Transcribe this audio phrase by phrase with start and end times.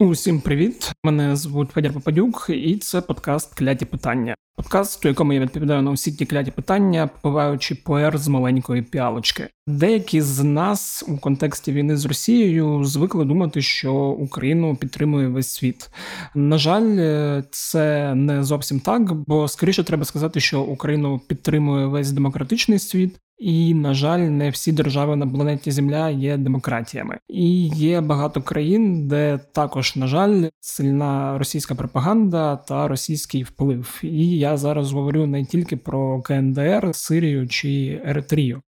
[0.00, 0.92] Усім привіт!
[1.04, 4.34] Мене звуть Федір Попадюк, і це подкаст Кляті питання.
[4.56, 9.48] Подкаст, у якому я відповідаю на усі ті кляті питання, попиваючи поер з маленької піалочки.
[9.66, 15.90] Деякі з нас у контексті війни з Росією звикли думати, що Україну підтримує весь світ.
[16.34, 22.78] На жаль, це не зовсім так, бо скоріше треба сказати, що Україну підтримує весь демократичний
[22.78, 23.18] світ.
[23.40, 29.08] І, на жаль, не всі держави на планеті Земля є демократіями, і є багато країн,
[29.08, 34.00] де також, на жаль, сильна російська пропаганда та російський вплив.
[34.02, 38.62] І я зараз говорю не тільки про КНДР, Сирію чи Еритрію.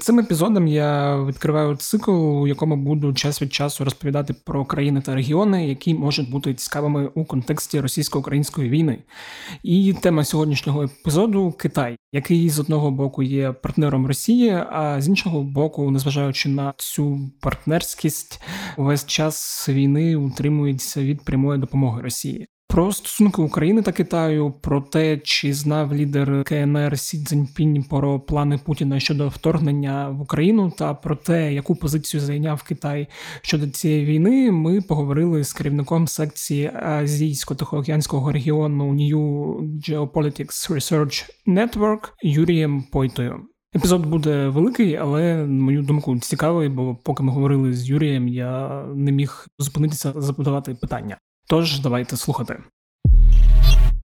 [0.00, 5.14] Цим епізодом я відкриваю цикл, у якому буду час від часу розповідати про країни та
[5.14, 8.98] регіони, які можуть бути цікавими у контексті російсько-української війни.
[9.62, 15.42] І тема сьогоднішнього епізоду Китай, який з одного боку є партнером Росії, а з іншого
[15.42, 18.42] боку, незважаючи на цю партнерськість,
[18.76, 22.46] увесь час війни утримується від прямої допомоги Росії.
[22.70, 28.58] Про стосунки України та Китаю, про те, чи знав лідер КНР Сі Цзіньпінь про плани
[28.64, 33.08] Путіна щодо вторгнення в Україну, та про те, яку позицію зайняв Китай
[33.42, 39.18] щодо цієї війни, ми поговорили з керівником секції Азійсько-Тихоокеанського регіону New
[39.88, 43.40] Geopolitics Research Network Юрієм Пойтою.
[43.76, 48.84] Епізод буде великий, але на мою думку цікавий, бо поки ми говорили з Юрієм, я
[48.94, 51.16] не міг зупинитися задавати питання.
[51.50, 52.62] Тож давайте слухати.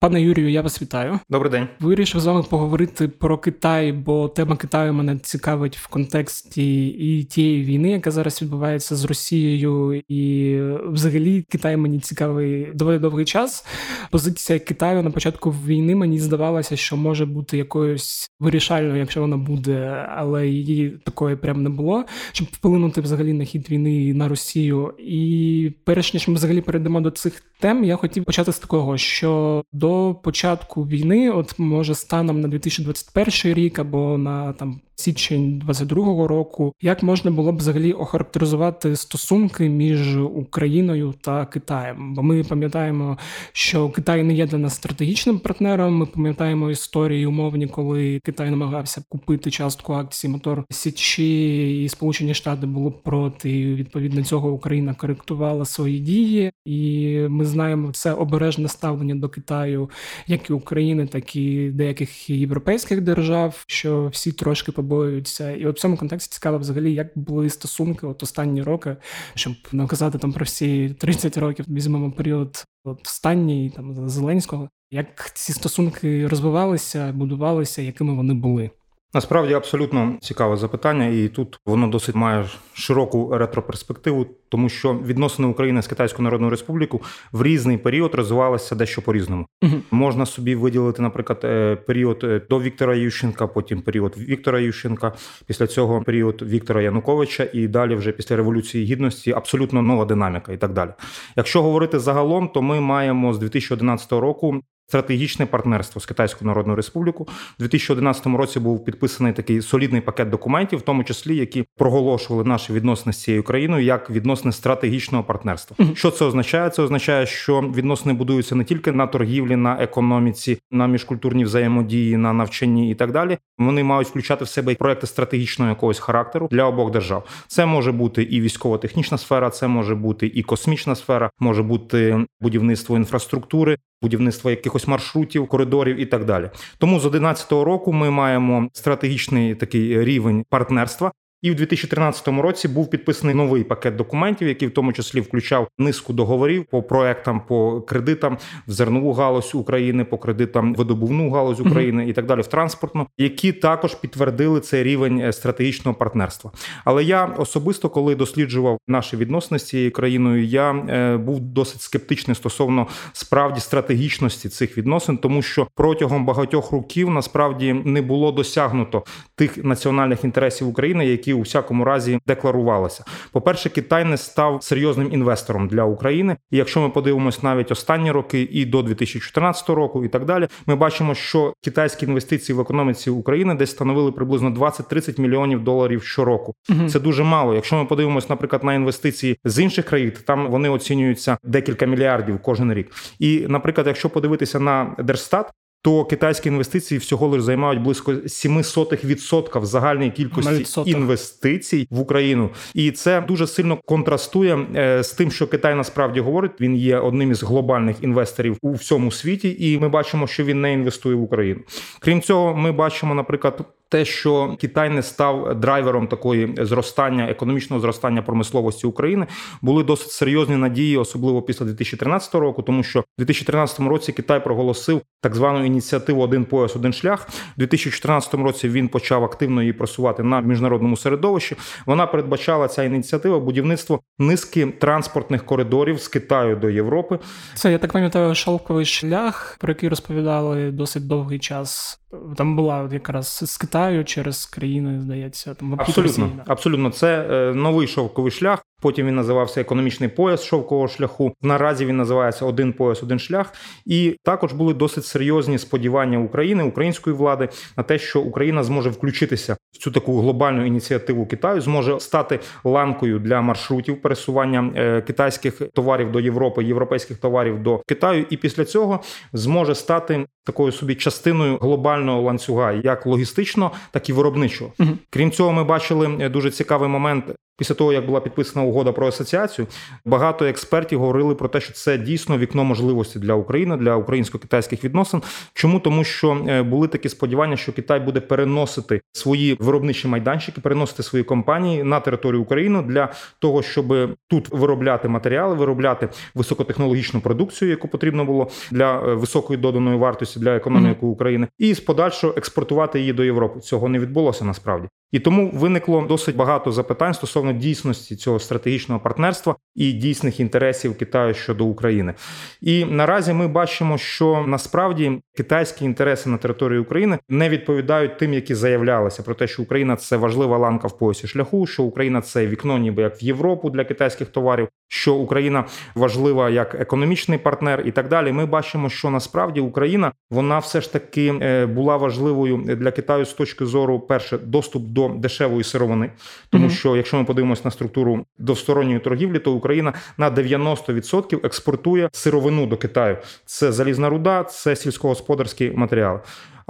[0.02, 1.18] Пане Юрію, я вас вітаю.
[1.28, 1.68] Добрий день.
[1.80, 7.64] Вирішив з вами поговорити про Китай, бо тема Китаю мене цікавить в контексті і тієї
[7.64, 13.66] війни, яка зараз відбувається з Росією, і взагалі Китай мені цікавий доволі довгий час.
[14.10, 20.06] Позиція Китаю на початку війни мені здавалося, що може бути якоюсь вирішальною, якщо вона буде,
[20.16, 24.94] але її такої прям не було, щоб вплинути взагалі на хід війни на Росію.
[24.98, 29.62] І перш ніж ми взагалі перейдемо до цих тем, я хотів почати з такого, що
[29.72, 29.89] до
[30.22, 37.02] початку війни, от може станом на 2021 рік або на там січень 22-го року, як
[37.02, 42.14] можна було б взагалі охарактеризувати стосунки між Україною та Китаєм?
[42.14, 43.18] Бо ми пам'ятаємо,
[43.52, 45.96] що Китай не є для нас стратегічним партнером.
[45.96, 52.66] Ми пам'ятаємо історії умовні, коли Китай намагався купити частку акцій мотор Січі, і Сполучені Штати
[52.66, 53.58] було проти.
[53.58, 59.90] і Відповідно цього Україна коректувала свої дії, і ми знаємо це обережне ставлення до Китаю,
[60.26, 65.50] як і України, так і деяких європейських держав, що всі трошки побачили побоюються.
[65.50, 68.96] І в цьому контексті цікаво взагалі, як були стосунки от останні роки,
[69.34, 74.68] щоб наказати там про всі 30 років, візьмемо період от останній там Зеленського.
[74.90, 78.70] Як ці стосунки розвивалися, будувалися, якими вони були?
[79.14, 85.82] Насправді абсолютно цікаве запитання, і тут воно досить має широку ретроперспективу, тому що відносини України
[85.82, 89.46] з Китайською Народною Республікою в різний період розвивалися дещо по різному.
[89.62, 89.72] Угу.
[89.90, 95.12] Можна собі виділити, наприклад, е, період е, до Віктора Ющенка, потім період Віктора Ющенка,
[95.46, 100.56] після цього період Віктора Януковича, і далі, вже після революції гідності, абсолютно нова динаміка і
[100.56, 100.90] так далі.
[101.36, 107.26] Якщо говорити загалом, то ми маємо з 2011 року стратегічне партнерство з Китайською Народною Республікою.
[107.58, 112.72] У 2011 році був підписаний такий солідний пакет документів, в тому числі які проголошували наші
[112.72, 115.76] відносини з цією країною як відносини стратегічного партнерства.
[115.76, 115.94] Mm-hmm.
[115.94, 116.70] Що це означає?
[116.70, 122.32] Це означає, що відносини будуються не тільки на торгівлі, на економіці, на міжкультурній взаємодії, на
[122.32, 123.38] навчанні і так далі.
[123.58, 127.44] Вони мають включати в себе проекти стратегічного якогось характеру для обох держав.
[127.46, 132.96] Це може бути і військово-технічна сфера, це може бути і космічна сфера, може бути будівництво
[132.96, 136.50] інфраструктури, будівництва якихось маршрутів, коридорів і так далі.
[136.78, 141.12] Тому з 2011 року ми маємо стратегічний такий рівень партнерства.
[141.42, 146.12] І в 2013 році був підписаний новий пакет документів, який в тому числі включав низку
[146.12, 152.12] договорів по проектам, по кредитам в зернову галузь України, по кредитам видобувну галузь України і
[152.12, 156.50] так далі в транспортну, які також підтвердили цей рівень е, стратегічного партнерства.
[156.84, 162.34] Але я особисто, коли досліджував наші відносини з цією країною, я е, був досить скептичний
[162.34, 169.04] стосовно справді стратегічності цих відносин, тому що протягом багатьох років насправді не було досягнуто
[169.34, 173.04] тих національних інтересів України, які які у всякому разі декларувалися.
[173.32, 176.36] По перше, Китай не став серйозним інвестором для України.
[176.50, 180.76] І якщо ми подивимось навіть останні роки і до 2014 року, і так далі, ми
[180.76, 186.54] бачимо, що китайські інвестиції в економіці України десь становили приблизно 20-30 мільйонів доларів щороку.
[186.70, 186.88] Угу.
[186.88, 187.54] Це дуже мало.
[187.54, 192.38] Якщо ми подивимось, наприклад, на інвестиції з інших країн, то там вони оцінюються декілька мільярдів
[192.42, 192.92] кожен рік.
[193.18, 195.50] І, наприклад, якщо подивитися на Держстат,
[195.82, 203.20] то китайські інвестиції всього лише займають близько 0,07% загальної кількості інвестицій в Україну, і це
[203.20, 206.52] дуже сильно контрастує е, з тим, що Китай насправді говорить.
[206.60, 210.72] Він є одним із глобальних інвесторів у всьому світі, і ми бачимо, що він не
[210.72, 211.60] інвестує в Україну.
[212.00, 218.22] Крім цього, ми бачимо, наприклад те, що Китай не став драйвером такої зростання економічного зростання
[218.22, 219.26] промисловості України,
[219.62, 225.00] були досить серйозні надії, особливо після 2013 року, тому що в 2013 році Китай проголосив
[225.20, 227.28] так звану ініціативу Один пояс, один шлях.
[227.56, 231.56] У 2014 році він почав активно її просувати на міжнародному середовищі.
[231.86, 237.18] Вона передбачала ця ініціатива будівництво низки транспортних коридорів з Китаю до Європи.
[237.54, 241.99] Це я так пам'ятаю шалковий шлях, про який розповідали досить довгий час.
[242.36, 246.90] Там була якраз з Китаю через країни, здається, там абсолютно Росії, абсолютно.
[246.90, 248.64] Це е, новий шовковий шлях.
[248.80, 251.32] Потім він називався економічний пояс шовкового шляху.
[251.42, 253.52] Наразі він називається один пояс, один шлях.
[253.86, 259.56] І також були досить серйозні сподівання України, української влади на те, що Україна зможе включитися
[259.72, 266.12] в цю таку глобальну ініціативу Китаю, зможе стати ланкою для маршрутів пересування е, китайських товарів
[266.12, 269.00] до Європи, європейських товарів до Китаю, і після цього
[269.32, 271.58] зможе стати такою собі частиною
[272.00, 274.72] глобального ланцюга, як логістично, так і виробничого.
[275.10, 277.24] Крім цього, ми бачили е, дуже цікавий момент
[277.60, 279.66] Після того, як була підписана угода про асоціацію,
[280.04, 285.22] багато експертів говорили про те, що це дійсно вікно можливості для України, для українсько-китайських відносин.
[285.54, 291.02] Чому тому, що е, були такі сподівання, що Китай буде переносити свої виробничі майданчики, переносити
[291.02, 293.08] свої компанії на територію України для
[293.38, 299.98] того, щоб тут виробляти матеріали, виробляти високотехнологічну продукцію, яку потрібно було для е, високої доданої
[299.98, 303.60] вартості для економіки України, і з подальшого експортувати її до Європи.
[303.60, 304.88] Цього не відбулося насправді.
[305.12, 311.34] І тому виникло досить багато запитань стосовно дійсності цього стратегічного партнерства і дійсних інтересів Китаю
[311.34, 312.14] щодо України.
[312.60, 318.54] І наразі ми бачимо, що насправді китайські інтереси на території України не відповідають тим, які
[318.54, 322.78] заявлялися про те, що Україна це важлива ланка в поясі шляху, що Україна це вікно,
[322.78, 325.64] ніби як в Європу для китайських товарів, що Україна
[325.94, 328.32] важлива як економічний партнер, і так далі.
[328.32, 333.32] Ми бачимо, що насправді Україна вона все ж таки е, була важливою для Китаю з
[333.32, 336.10] точки зору перше доступ до дешевої сировини,
[336.50, 336.70] тому mm-hmm.
[336.70, 342.76] що якщо ми подивимося на структуру двосторонньої торгівлі, то Україна на 90% експортує сировину до
[342.76, 343.16] Китаю.
[343.44, 346.20] Це залізна руда, це сільськогосподарські матеріали.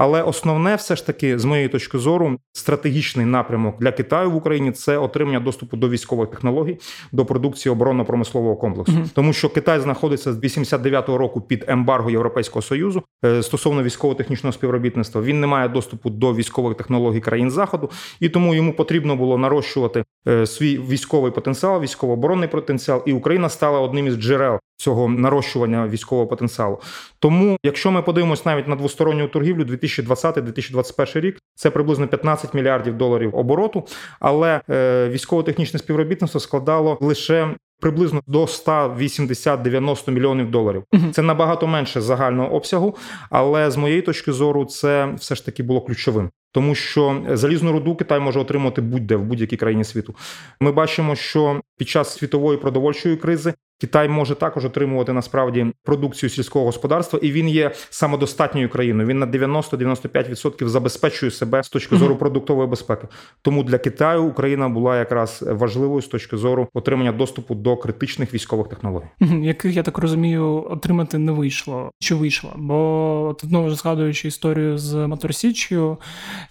[0.01, 4.73] Але основне, все ж таки, з моєї точки зору, стратегічний напрямок для Китаю в Україні
[4.73, 6.79] це отримання доступу до військових технологій,
[7.13, 12.63] до продукції оборонно-промислового комплексу, mm тому що Китай знаходиться з 89-го року під ембарго Європейського
[12.63, 15.23] союзу е, стосовно військово-технічного співробітництва.
[15.23, 20.05] Він не має доступу до військових технологій країн заходу, і тому йому потрібно було нарощувати
[20.29, 26.27] е, свій військовий потенціал, військово-оборонний потенціал, і Україна стала одним із джерел цього нарощування військового
[26.27, 26.81] потенціалу.
[27.19, 33.37] Тому, якщо ми подивимось навіть на двосторонню торгівлю, 2020-2021 рік це приблизно 15 мільярдів доларів
[33.37, 33.87] обороту,
[34.21, 37.55] але е, військово-технічне співробітництво складало лише.
[37.83, 40.85] Приблизно до 180-90 мільйонів доларів.
[41.13, 42.97] Це набагато менше загального обсягу,
[43.31, 47.97] але з моєї точки зору це все ж таки було ключовим, тому що залізну руду
[47.97, 50.15] Китай може отримати будь-де в будь-якій країні світу.
[50.61, 56.65] Ми бачимо, що під час світової продовольчої кризи Китай може також отримувати насправді продукцію сільського
[56.65, 59.09] господарства, і він є самодостатньою країною.
[59.09, 63.09] Він на 90-95% забезпечує себе з точки зору продуктової безпеки.
[63.43, 68.69] Тому для Китаю Україна була якраз важливою з точки зору отримання доступу до критичних військових
[68.69, 69.07] технологій,
[69.43, 71.91] яких я так розумію, отримати не вийшло.
[71.99, 72.53] Чи вийшло?
[72.57, 75.99] Бо от знову ж згадуючи історію з Моторсіччю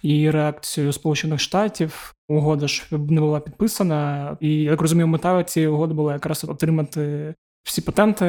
[0.02, 2.14] і реакцію Сполучених Штатів.
[2.30, 7.82] Угода ж не була підписана, і як розумію, мета цієї угоди була якраз отримати всі
[7.82, 8.26] патенти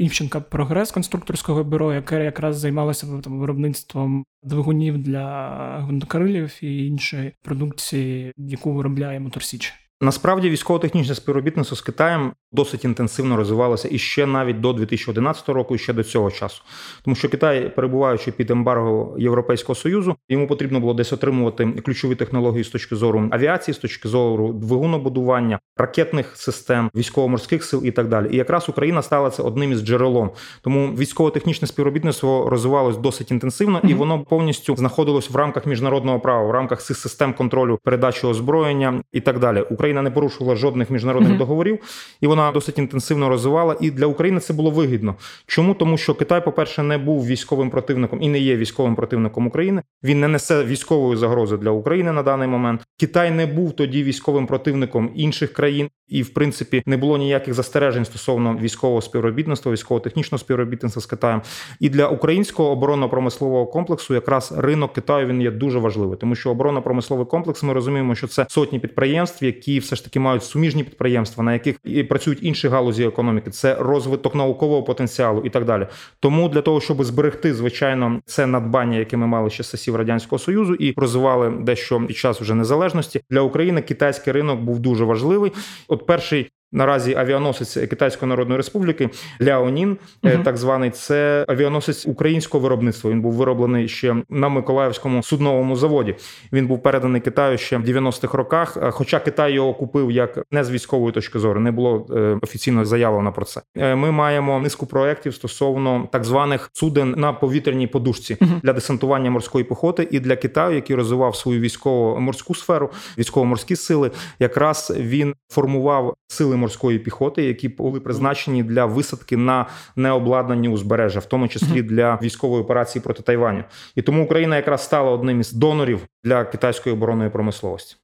[0.00, 5.48] Івченка прогрес конструкторського бюро, яке якраз займалося там виробництвом двигунів для
[5.80, 9.74] гвинтокрилів і іншої продукції, яку виробляє Моторсіч.
[10.00, 15.78] Насправді військово-технічне співробітництво з Китаєм досить інтенсивно розвивалося і ще навіть до 2011 року, і
[15.78, 16.62] ще до цього часу.
[17.04, 22.64] Тому що Китай, перебуваючи під ембарго Європейського союзу, йому потрібно було десь отримувати ключові технології
[22.64, 28.28] з точки зору авіації, з точки зору двигунобудування, ракетних систем, військово-морських сил і так далі.
[28.30, 30.30] І якраз Україна стала це одним із джерелом.
[30.62, 36.50] Тому військово-технічне співробітництво розвивалось досить інтенсивно, і воно повністю знаходилось в рамках міжнародного права, в
[36.50, 39.64] рамках цих систем контролю передачі озброєння і так далі.
[39.70, 41.78] Україна не порушувала жодних міжнародних договорів,
[42.20, 45.14] і вона Україна досить інтенсивно розвивала, і для України це було вигідно.
[45.46, 49.46] Чому тому, що Китай, по перше, не був військовим противником і не є військовим противником
[49.46, 49.82] України.
[50.02, 52.80] Він не несе військової загрози для України на даний момент.
[53.00, 58.04] Китай не був тоді військовим противником інших країн, і в принципі не було ніяких застережень
[58.04, 61.42] стосовно військового співробітництва, військово-технічного співробітництва з Китаєм.
[61.80, 67.26] І для українського оборонно-промислового комплексу якраз ринок Китаю він є дуже важливий, тому що оборонно-промисловий
[67.26, 71.52] комплекс ми розуміємо, що це сотні підприємств, які все ж таки мають суміжні підприємства, на
[71.52, 73.50] яких і працюють інші галузі економіки.
[73.50, 75.86] Це розвиток наукового потенціалу і так далі.
[76.20, 80.38] Тому для того, щоб зберегти звичайно це надбання, яке ми мали ще з часів радянського
[80.38, 83.82] союзу, і розвивали дещо під час вже незалежності для України.
[83.82, 85.52] Китайський ринок був дуже важливий.
[85.88, 89.10] От перший Наразі авіаносець Китайської Народної Республіки
[89.42, 90.34] Ляонін, угу.
[90.44, 93.10] так званий, це авіаносець українського виробництва.
[93.10, 96.14] Він був вироблений ще на Миколаївському судновому заводі.
[96.52, 98.76] Він був переданий Китаю ще в 90-х роках.
[98.82, 102.84] Е, хоча Китай його купив як не з військової точки зору, не було е, офіційно
[102.84, 103.62] заявлено про це.
[103.76, 108.50] Ми маємо низку проєктів стосовно так званих суден на повітряній подушці угу.
[108.62, 114.10] для десантування морської піхоти і для Китаю, який розвивав свою військово морську сферу, військово-морські сили.
[114.38, 119.66] Якраз він формував сили морської піхоти, які були призначені для висадки на
[119.96, 123.64] необладнанні узбережжя, в тому числі для військової операції проти Тайваню.
[123.94, 127.96] І тому Україна якраз стала одним із донорів для китайської оборонної промисловості.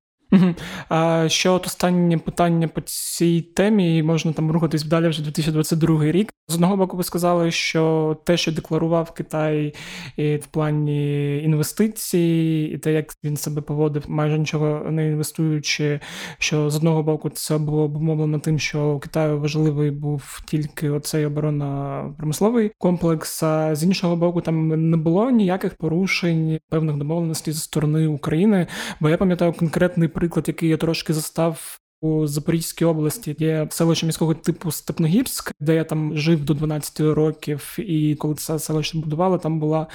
[0.89, 6.05] А Ще от останнє питання по цій темі, і можна там рухатись далі вже 2022
[6.05, 6.33] рік.
[6.49, 9.75] З одного боку, ви сказали, що те, що декларував Китай
[10.17, 16.01] і в плані інвестицій, і те, як він себе поводив, майже нічого не інвестуючи,
[16.39, 21.27] що з одного боку це було обумовлено тим, що у Китаю важливий був тільки оцей
[21.27, 23.43] оборонно-промисловий комплекс.
[23.43, 28.67] А з іншого боку, там не було ніяких порушень певних домовленостей зі сторони України.
[29.01, 31.77] Бо я пам'ятаю конкретний приклад, який я трошки застав.
[32.03, 37.77] У Запорізькій області є селище міського типу Степногірськ, де я там жив до 12 років,
[37.79, 39.87] і коли це селище будували, там була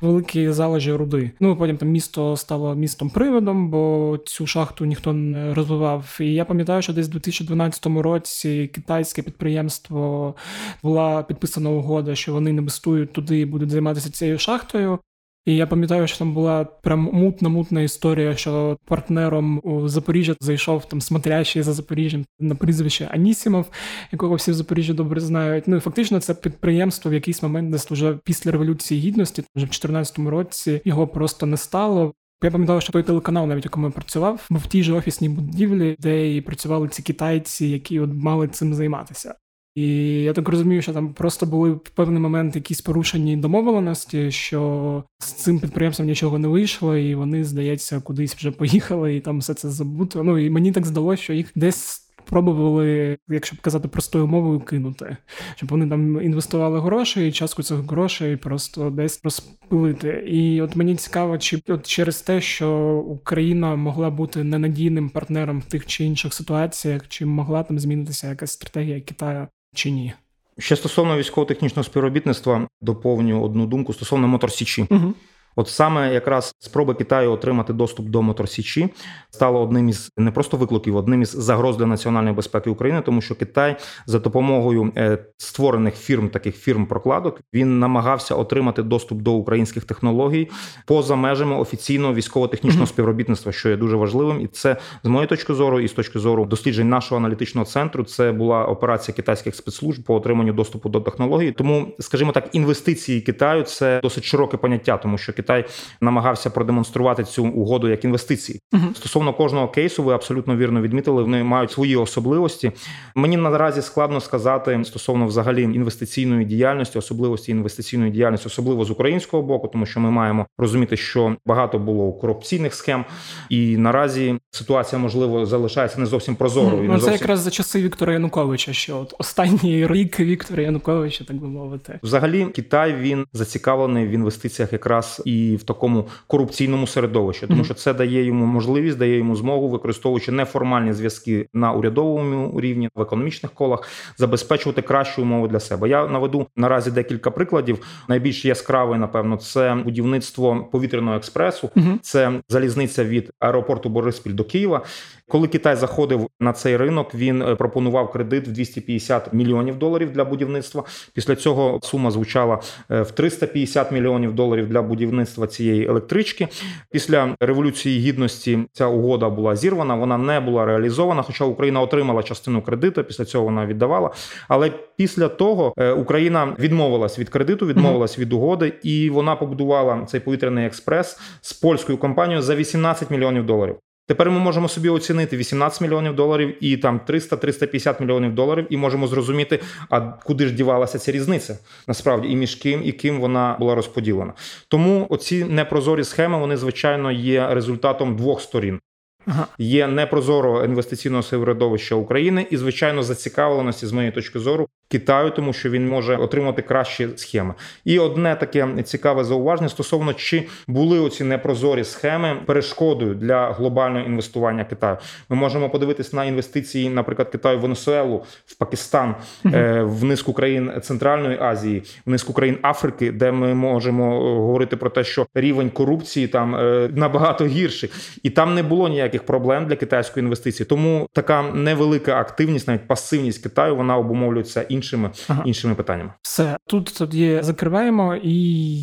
[0.00, 1.30] великі залежі руди.
[1.40, 6.18] Ну потім там місто стало містом приводом, бо цю шахту ніхто не розвивав.
[6.20, 10.34] І я пам'ятаю, що десь у 2012 році китайське підприємство
[10.82, 14.98] була підписана угода, що вони інвестують туди і будуть займатися цією шахтою.
[15.46, 21.00] І я пам'ятаю, що там була прям мутна-мутна історія, що партнером у Запоріжжя зайшов там
[21.00, 23.70] смотрящий за Запоріжжям на прізвище Анісімов,
[24.12, 25.68] якого всі в Запоріжжі добре знають.
[25.68, 29.68] Ну і фактично це підприємство в якийсь момент, десь вже після революції гідності, вже в
[29.68, 32.12] 2014 році його просто не стало.
[32.44, 35.96] Я пам'ятаю, що той телеканал, навіть якому я працював, був в тій же офісній будівлі,
[35.98, 39.34] де і працювали ці китайці, які от мали цим займатися.
[39.74, 39.86] І
[40.22, 45.32] я так розумію, що там просто були в певний момент якісь порушені домовленості, що з
[45.32, 49.70] цим підприємством нічого не вийшло, і вони, здається, кудись вже поїхали, і там все це
[49.70, 50.24] забуто.
[50.24, 51.98] Ну і мені так здалося, що їх десь.
[52.24, 55.16] Пробували, якщо б казати простою мовою, кинути,
[55.56, 60.24] щоб вони там інвестували гроші, і частку цих грошей просто десь розпилити.
[60.28, 65.64] І от мені цікаво, чи от через те, що Україна могла бути ненадійним партнером в
[65.64, 70.12] тих чи інших ситуаціях, чи могла там змінитися якась стратегія Китаю чи ні?
[70.58, 74.86] Ще стосовно військово-технічного співробітництва доповню одну думку стосовно моторсічі.
[74.90, 75.14] Угу.
[75.56, 78.88] От саме якраз спроби Китаю отримати доступ до Моторсічі
[79.30, 83.34] стало одним із не просто викликів, одним із загроз для національної безпеки України, тому що
[83.34, 89.84] Китай за допомогою е, створених фірм, таких фірм прокладок, він намагався отримати доступ до українських
[89.84, 90.50] технологій
[90.86, 95.80] поза межами офіційного військово-технічного співробітництва, що є дуже важливим, і це з моєї точки зору,
[95.80, 100.52] і з точки зору досліджень нашого аналітичного центру, це була операція китайських спецслужб по отриманню
[100.52, 101.52] доступу до технологій.
[101.52, 105.64] Тому, скажімо так, інвестиції Китаю це досить широке поняття, тому що Китай
[106.00, 108.60] намагався продемонструвати цю угоду як інвестиції.
[108.72, 108.94] Uh-huh.
[108.94, 111.22] Стосовно кожного кейсу, ви абсолютно вірно відмітили.
[111.22, 112.72] Вони мають свої особливості.
[113.14, 119.68] Мені наразі складно сказати стосовно взагалі інвестиційної діяльності, особливості інвестиційної діяльності, особливо з українського боку,
[119.68, 123.04] тому що ми маємо розуміти, що багато було корупційних схем,
[123.48, 126.90] і наразі ситуація можливо залишається не зовсім прозорою.
[126.92, 131.46] Ну, Це якраз за часи Віктора Януковича, що от останній рік Віктора Януковича, так би
[131.48, 137.74] мовити, взагалі Китай він зацікавлений в інвестиціях якраз і в такому корупційному середовищі, тому що
[137.74, 143.52] це дає йому можливість, дає йому змогу, використовуючи неформальні зв'язки на урядовому рівні в економічних
[143.52, 145.88] колах, забезпечувати кращі умови для себе.
[145.88, 147.78] Я наведу наразі декілька прикладів.
[148.08, 151.70] Найбільш яскравий, напевно, це будівництво повітряного експресу,
[152.02, 154.82] це залізниця від аеропорту Бориспіль до Києва.
[155.28, 160.24] Коли Китай заходив на цей ринок, він е, пропонував кредит в 250 мільйонів доларів для
[160.24, 160.84] будівництва.
[161.14, 162.60] Після цього сума звучала
[162.90, 166.48] е, в 350 мільйонів доларів для будівництва будівництва цієї електрички.
[166.90, 169.94] Після революції гідності ця угода була зірвана.
[169.94, 171.22] Вона не була реалізована.
[171.22, 173.04] Хоча Україна отримала частину кредиту.
[173.04, 174.10] Після цього вона віддавала.
[174.48, 180.20] Але після того е, Україна відмовилась від кредиту, відмовилась від угоди, і вона побудувала цей
[180.20, 183.76] повітряний експрес з польською компанією за 18 мільйонів доларів.
[184.06, 189.06] Тепер ми можемо собі оцінити 18 мільйонів доларів і там 300-350 мільйонів доларів, і можемо
[189.06, 193.74] зрозуміти, а куди ж дівалася ця різниця насправді і між ким і ким вона була
[193.74, 194.32] розподілена.
[194.68, 198.80] Тому оці непрозорі схеми вони звичайно є результатом двох сторін.
[199.26, 199.46] Ага.
[199.58, 205.70] Є непрозоро інвестиційного середовища України і, звичайно, зацікавленості з моєї точки зору Китаю, тому що
[205.70, 207.54] він може отримати кращі схеми.
[207.84, 214.64] І одне таке цікаве зауваження стосовно чи були оці непрозорі схеми перешкодою для глобального інвестування
[214.64, 214.96] Китаю.
[215.28, 220.72] Ми можемо подивитись на інвестиції, наприклад, Китаю в Венесуелу, в Пакистан, mm в низку країн
[220.82, 225.70] Центральної Азії, в низку країн Африки, де ми можемо е, говорити про те, що рівень
[225.70, 227.90] корупції там е, набагато гірший,
[228.22, 230.66] і там не було ніяких проблем для китайської інвестиції.
[230.66, 235.42] Тому така невелика активність, навіть пасивність Китаю, вона обумовлюється іншим іншими ага.
[235.46, 236.12] іншими питаннями.
[236.22, 238.32] Все тут тоді закриваємо і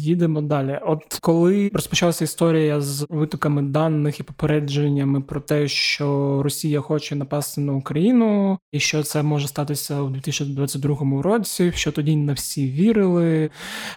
[0.01, 0.79] їдемо далі.
[0.85, 7.61] От коли розпочалася історія з витоками даних і попередженнями про те, що Росія хоче напасти
[7.61, 13.49] на Україну, і що це може статися у 2022 році, що тоді не всі вірили,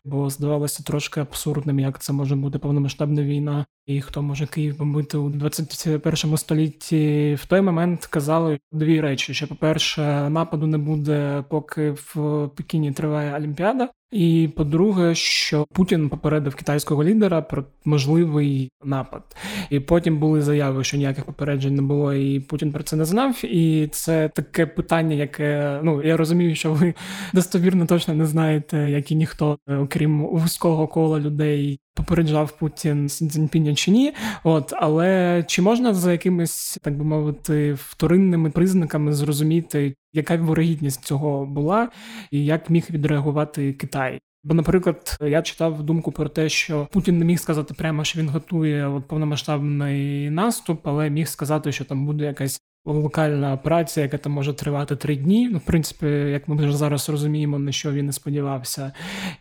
[0.04, 3.66] бо здавалося трошки абсурдним, як це може бути повномасштабна війна.
[3.86, 9.48] І хто може Київ бомбити у 21 столітті в той момент казали дві речі: що,
[9.48, 13.88] по-перше, нападу не буде, поки в Пекіні триває Олімпіада.
[14.12, 19.22] І по-друге, що Путін попередив китайського лідера про можливий напад,
[19.70, 23.44] і потім були заяви, що ніяких попереджень не було, і Путін про це не знав.
[23.44, 26.94] І це таке питання, яке ну я розумію, що ви
[27.32, 33.90] достовірно точно не знаєте, як і ніхто, окрім вузького кола людей, попереджав Путін Цзіньпіня чи
[33.90, 34.12] ні.
[34.44, 41.46] От але чи можна за якимись так би мовити вторинними признаками зрозуміти, яка вирогідність цього
[41.46, 41.88] була,
[42.30, 44.20] і як міг відреагувати Китай?
[44.44, 48.28] Бо, наприклад, я читав думку про те, що Путін не міг сказати прямо, що він
[48.28, 54.32] готує от повномасштабний наступ, але міг сказати, що там буде якась локальна операція, яка там
[54.32, 55.48] може тривати три дні.
[55.52, 58.92] Ну, в принципі, як ми вже зараз розуміємо, на що він не сподівався,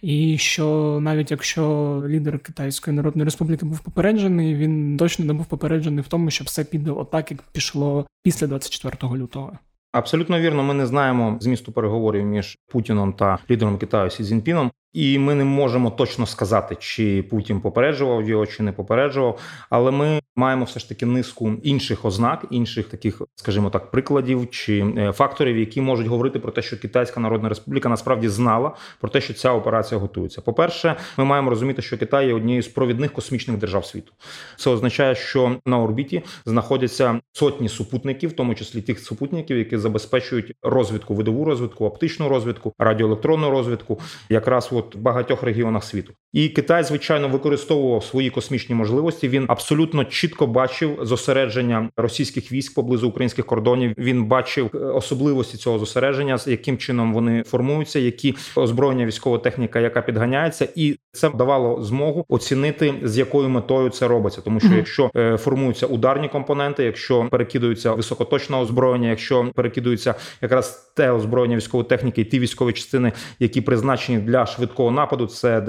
[0.02, 6.04] і що навіть якщо лідер Китайської Народної Республіки був попереджений, він точно не був попереджений
[6.04, 9.58] в тому, що все піде отак, як пішло після 24 лютого.
[9.92, 14.72] Абсолютно вірно, ми не знаємо змісту переговорів між Путіном та лідером Китаю Сі Цзіньпіном.
[14.94, 19.40] І ми не можемо точно сказати, чи Путін попереджував його, чи не попереджував.
[19.70, 24.94] Але ми маємо все ж таки низку інших ознак, інших таких, скажімо так, прикладів чи
[24.98, 29.22] е, факторів, які можуть говорити про те, що Китайська Народна Республіка насправді знала про те,
[29.22, 30.42] що ця операція готується.
[30.42, 34.14] По перше, ми маємо розуміти, що Китай є однією з провідних космічних держав світу.
[34.58, 40.54] Це означає, що на орбіті знаходяться сотні супутників, в тому числі тих супутників, які забезпечують
[40.64, 44.00] розвідку, видову розвідку, оптичну розвідку, радіоелектронну розвідку,
[44.30, 46.14] якраз от багатьох регіонах світу.
[46.34, 49.28] І Китай, звичайно, використовував свої космічні можливості.
[49.28, 53.94] Він абсолютно чітко бачив зосередження російських військ поблизу українських кордонів.
[53.98, 59.80] Він бачив е, особливості цього зосередження, з яким чином вони формуються, які озброєння військова техніка,
[59.80, 64.78] яка підганяється, і це давало змогу оцінити з якою метою це робиться, тому що mm-hmm.
[64.78, 71.90] якщо е, формуються ударні компоненти, якщо перекидуються високоточне озброєння, якщо перекидуються якраз те озброєння військової
[71.90, 75.62] техніки, і ті військові частини, які призначені для швидкого нападу, це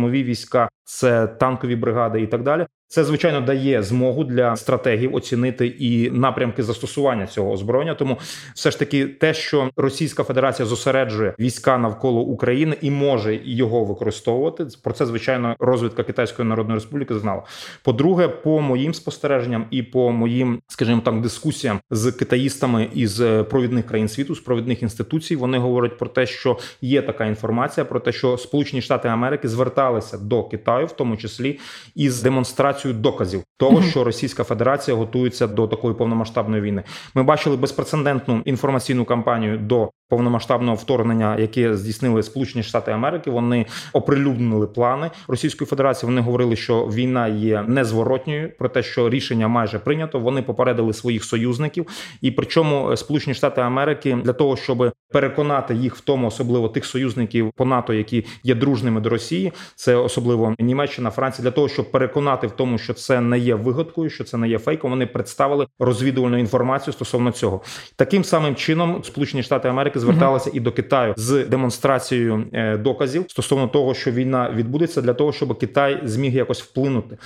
[0.00, 2.66] десантно-штурмові війська, це танкові бригади і так далі.
[2.92, 7.94] Це звичайно дає змогу для стратегів оцінити і напрямки застосування цього озброєння.
[7.94, 8.18] Тому
[8.54, 14.66] все ж таки, те, що Російська Федерація зосереджує війська навколо України і може його використовувати,
[14.82, 17.42] про це звичайно розвідка Китайської Народної Республіки знала.
[17.82, 24.08] По-друге, по моїм спостереженням і по моїм, скажімо так, дискусіям з китаїстами із провідних країн
[24.08, 28.38] світу, з провідних інституцій, вони говорять про те, що є така інформація про те, що
[28.38, 31.58] Сполучені Штати Америки зверталися до Китаю, в тому числі
[31.94, 36.82] із демонстрацією демонстрацію доказів того, що Російська Федерація готується до такої повномасштабної війни.
[37.14, 43.30] Ми бачили безпрецедентну інформаційну кампанію до повномасштабного вторгнення, яке здійснили Сполучені Штати Америки.
[43.30, 46.08] Вони оприлюднили плани Російської Федерації.
[46.08, 50.20] Вони говорили, що війна є незворотньою, про те, що рішення майже прийнято.
[50.20, 51.86] Вони попередили своїх союзників,
[52.20, 57.52] і причому Сполучені Штати Америки для того, щоб переконати їх в тому, особливо тих союзників
[57.56, 59.52] по НАТО, які є дружними до Росії.
[59.74, 64.10] Це особливо Німеччина, Франція, для того, щоб переконати в тому, що це не є вигадкою,
[64.10, 64.90] що це не є фейком.
[64.90, 67.60] Вони представили розвідувальну інформацію стосовно цього.
[67.96, 73.68] Таким самим чином Сполучені Штати Америки зверталися і до Китаю з демонстрацією е, доказів стосовно
[73.68, 77.18] того, що війна відбудеться, для того, щоб Китай зміг якось вплинути.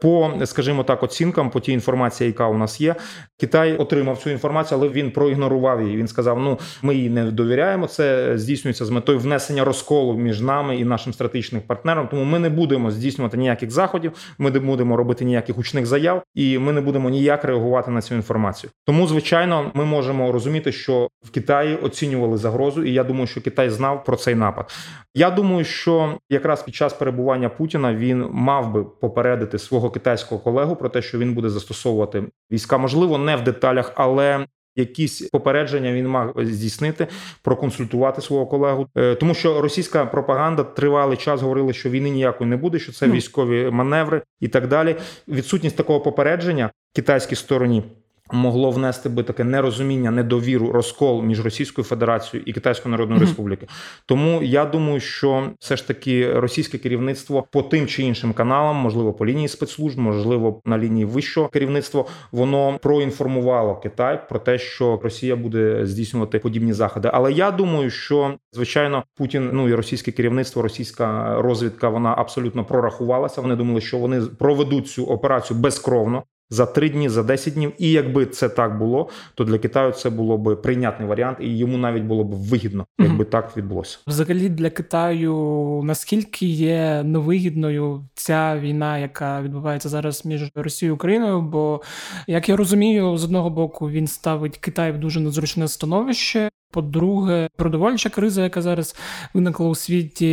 [0.00, 2.94] По, скажімо так, оцінкам по тій інформації, яка у нас є,
[3.40, 5.96] Китай отримав цю інформацію, але він проігнорував її.
[5.96, 7.86] Він сказав: Ну, ми їй не довіряємо.
[7.86, 12.08] Це здійснюється з метою внесення розколу між нами і нашим стратегічним партнером.
[12.08, 16.58] Тому ми не будемо здійснювати ніяких заходів, ми не будемо робити ніяких гучних заяв, і
[16.58, 18.70] ми не будемо ніяк реагувати на цю інформацію.
[18.86, 23.70] Тому, звичайно, ми можемо розуміти, що в Китаї оцінювали загрозу, і я думаю, що Китай
[23.70, 24.70] знав про цей напад.
[25.14, 30.76] Я думаю, що якраз під час перебування Путіна він мав би попередити свого китайського колегу
[30.76, 34.46] про те, що він буде застосовувати війська, можливо, не в деталях, але
[34.78, 37.06] якісь попередження він мав здійснити,
[37.42, 42.56] проконсультувати свого колегу, е, тому що російська пропаганда тривалий час говорила, що війни ніякої не
[42.56, 44.96] буде, що це військові маневри і так далі.
[45.28, 47.82] Відсутність такого попередження китайській стороні
[48.32, 53.68] могло внести би таке нерозуміння, недовіру, розкол між Російською Федерацією і Китайською Народною Республікою.
[54.06, 59.12] Тому я думаю, що все ж таки російське керівництво по тим чи іншим каналам, можливо,
[59.12, 65.36] по лінії спецслужб, можливо, на лінії вищого керівництва, воно проінформувало Китай про те, що Росія
[65.36, 67.10] буде здійснювати подібні заходи.
[67.12, 73.40] Але я думаю, що звичайно Путін, ну і російське керівництво, російська розвідка, вона абсолютно прорахувалася.
[73.40, 77.72] Вони думали, що вони проведуть цю операцію безкровно за три дні, за 10 днів.
[77.78, 81.78] І якби це так було, то для Китаю це було б прийнятний варіант, і йому
[81.78, 83.98] навіть було б вигідно, якби так відбулося.
[84.06, 91.40] Взагалі для Китаю наскільки є невигідною ця війна, яка відбувається зараз між Росією і Україною?
[91.40, 91.82] Бо
[92.26, 96.48] як я розумію, з одного боку він ставить Китай в дуже незручне становище.
[96.70, 98.96] По-друге, продовольча криза, яка зараз
[99.34, 100.26] виникла у світі,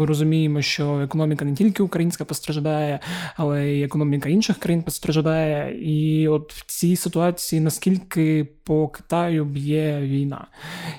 [0.00, 3.00] ми розуміємо, що економіка не тільки українська постраждає,
[3.36, 5.78] але й економіка інших країн постраждає.
[5.82, 10.46] І от в цій ситуації наскільки по Китаю б'є війна,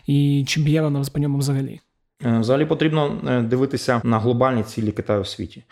[0.08, 1.80] і чи б'є вона по ньому взагалі?
[2.26, 5.64] Е, взагалі потрібно е, дивитися на глобальні цілі Китаю в світі,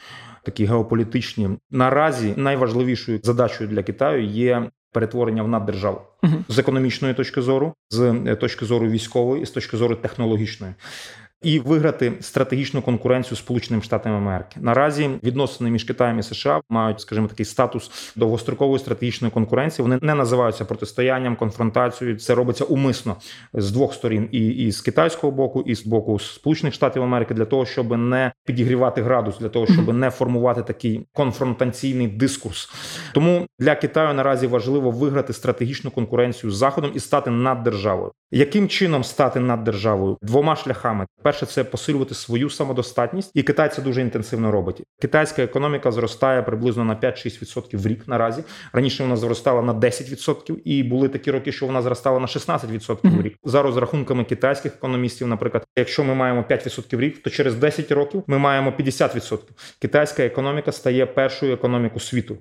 [0.43, 1.49] такі геополітичні.
[1.71, 6.01] Наразі найважливішою задачею для Китаю є перетворення в наддержаву
[6.47, 10.73] з економічної точки зору, з е, точки зору військової, і з точки зору технологічної
[11.41, 14.59] і виграти стратегічну конкуренцію з Сполученими Штатами Америки.
[14.61, 19.83] Наразі відносини між Китаєм і США мають, скажімо, такий статус довгострокової стратегічної конкуренції.
[19.83, 22.17] Вони не називаються протистоянням, конфронтацією.
[22.17, 23.15] Це робиться умисно
[23.53, 27.45] з двох сторін, і, і з китайського боку, і з боку Сполучених Штатів Америки, для
[27.45, 32.71] того, щоб не підігрівати градус, для того, щоб не формувати такий конфронтаційний дискурс.
[33.13, 38.11] Тому для Китаю наразі важливо виграти стратегічну конкуренцію з заходом і стати над державою.
[38.31, 40.17] Яким чином стати над державою?
[40.21, 44.81] Двома шляхами: перше це посилювати свою самодостатність, і Китай це дуже інтенсивно робить.
[45.01, 48.43] Китайська економіка зростає приблизно на 5-6% в рік наразі.
[48.73, 53.21] Раніше вона зростала на 10%, і були такі роки, що вона зростала на 16% в
[53.21, 53.35] рік.
[53.43, 58.23] За розрахунками китайських економістів, наприклад, якщо ми маємо 5% в рік, то через 10 років
[58.27, 59.37] ми маємо 50%.
[59.81, 62.37] Китайська економіка стає першою економікою світу.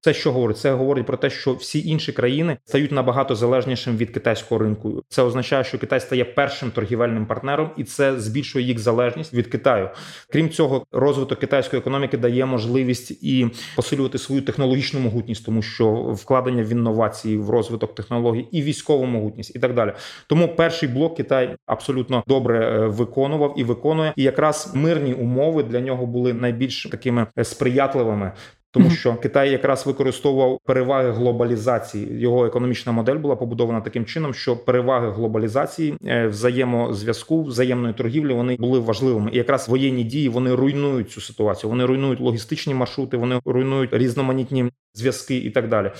[0.00, 0.58] Це що говорить?
[0.58, 5.02] Це говорить про те, що всі інші країни стають набагато залежнішим від китайського ринку.
[5.08, 9.90] Це означає, що Китай стає першим торгівельним партнером, і це збільшує їх залежність від Китаю.
[10.30, 16.62] Крім цього, розвиток китайської економіки дає можливість і посилювати свою технологічну могутність, тому що вкладення
[16.62, 19.92] в інновації, в розвиток технологій і військову могутність, і так далі.
[20.26, 24.12] Тому перший блок Китай абсолютно добре е, виконував і виконує.
[24.16, 28.32] І якраз мирні умови для нього були найбільш такими сприятливими
[28.72, 32.20] тому що Китай якраз використовував переваги глобалізації.
[32.20, 38.56] Його економічна модель була побудована таким чином, що переваги глобалізації, е, взаємозв'язку, взаємної торгівлі вони
[38.56, 39.30] були важливими.
[39.32, 41.70] І якраз воєнні дії вони руйнують цю ситуацію.
[41.70, 45.90] Вони руйнують логістичні маршрути, вони руйнують різноманітні зв'язки і так далі.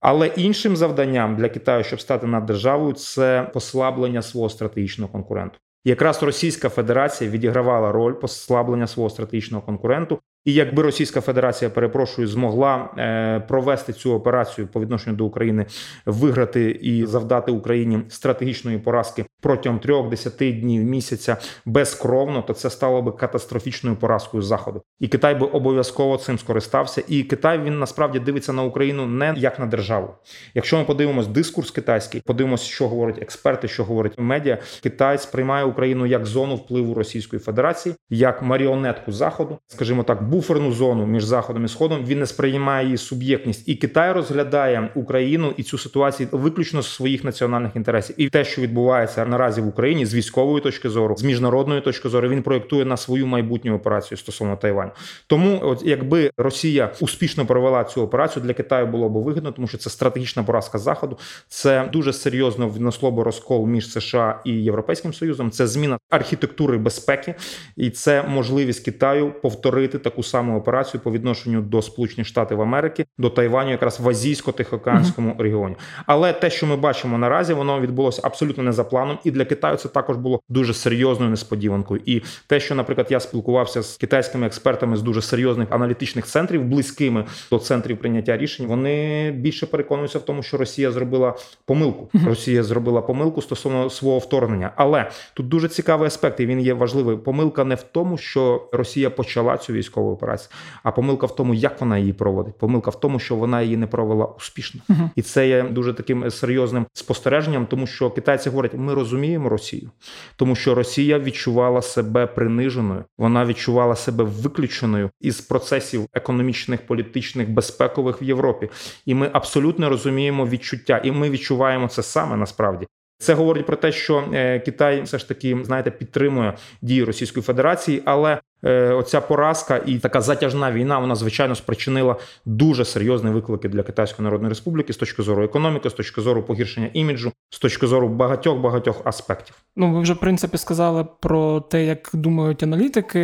[0.00, 5.58] Але іншим завданням для Китаю, щоб стати над державою, це послаблення свого стратегічного конкуренту.
[5.84, 12.90] Якраз Російська Федерація відігравала роль послаблення свого стратегічного конкуренту, і якби Російська Федерація перепрошую змогла
[12.98, 15.66] е, провести цю операцію по відношенню до України,
[16.06, 23.12] виграти і завдати Україні стратегічної поразки протягом трьох-десяти днів місяця безкровно, то це стало би
[23.12, 27.02] катастрофічною поразкою заходу, і Китай би обов'язково цим скористався.
[27.08, 30.08] І Китай він насправді дивиться на Україну не як на державу.
[30.54, 36.06] Якщо ми подивимось дискурс китайський, подивимось, що говорять експерти, що говорять медіа, Китай сприймає Україну
[36.06, 41.68] як зону впливу Російської Федерації, як маріонетку заходу, скажімо так, буферну зону між заходом і
[41.68, 42.04] сходом.
[42.06, 47.24] Він не сприймає її суб'єктність, і Китай розглядає Україну і цю ситуацію виключно з своїх
[47.24, 48.14] національних інтересів.
[48.18, 52.28] І те, що відбувається наразі в Україні, з військової точки зору, з міжнародної точки зору,
[52.28, 54.90] він проєктує на свою майбутню операцію стосовно Тайваню.
[55.26, 59.78] Тому, от якби Росія успішно провела цю операцію, для Китаю було б вигідно, тому що
[59.78, 61.18] це стратегічна поразка заходу.
[61.48, 65.50] Це дуже серйозно внесло б розкол між США і Європейським Союзом.
[65.50, 67.34] Це зміна архітектури безпеки,
[67.76, 73.30] і це можливість Китаю повторити таку саму операцію по відношенню до Сполучених Штатів Америки, до
[73.30, 75.42] Тайваню, якраз в азійсько-тихоокеанському mm-hmm.
[75.42, 75.76] регіоні.
[76.06, 79.76] Але те, що ми бачимо наразі, воно відбулося абсолютно не за планом, і для Китаю
[79.76, 82.00] це також було дуже серйозною несподіванкою.
[82.06, 87.24] І те, що, наприклад, я спілкувався з китайськими експертами з дуже серйозних аналітичних центрів, близькими
[87.50, 92.08] до центрів прийняття рішень, вони більше переконуються в тому, що Росія зробила помилку.
[92.14, 92.28] Mm-hmm.
[92.28, 94.72] Росія зробила помилку стосовно свого вторгнення.
[94.76, 97.16] Але тут дуже цікавий аспект, і він є важливий.
[97.16, 100.50] Помилка не в тому, що Росія почала цю військову операцію,
[100.82, 102.58] а помилка в тому, як вона її проводить.
[102.58, 105.10] Помилка в тому, що вона її не провела успішно, uh-huh.
[105.16, 109.90] і це є дуже таким серйозним спостереженням, тому що китайці говорять, ми розуміємо Росію,
[110.36, 118.22] тому що Росія відчувала себе приниженою, вона відчувала себе виключеною із процесів економічних, політичних, безпекових
[118.22, 118.70] в Європі,
[119.06, 122.86] і ми абсолютно розуміємо відчуття, і ми відчуваємо це саме насправді.
[123.20, 128.02] Це говорить про те, що е, Китай все ж таки знаєте підтримує дії Російської Федерації,
[128.04, 133.82] але Е, оця поразка і така затяжна війна, вона звичайно спричинила дуже серйозні виклики для
[133.82, 138.08] Китайської Народної Республіки з точки зору економіки, з точки зору погіршення іміджу, з точки зору
[138.08, 139.54] багатьох багатьох аспектів.
[139.76, 143.20] Ну ви вже в принципі сказали про те, як думають аналітики,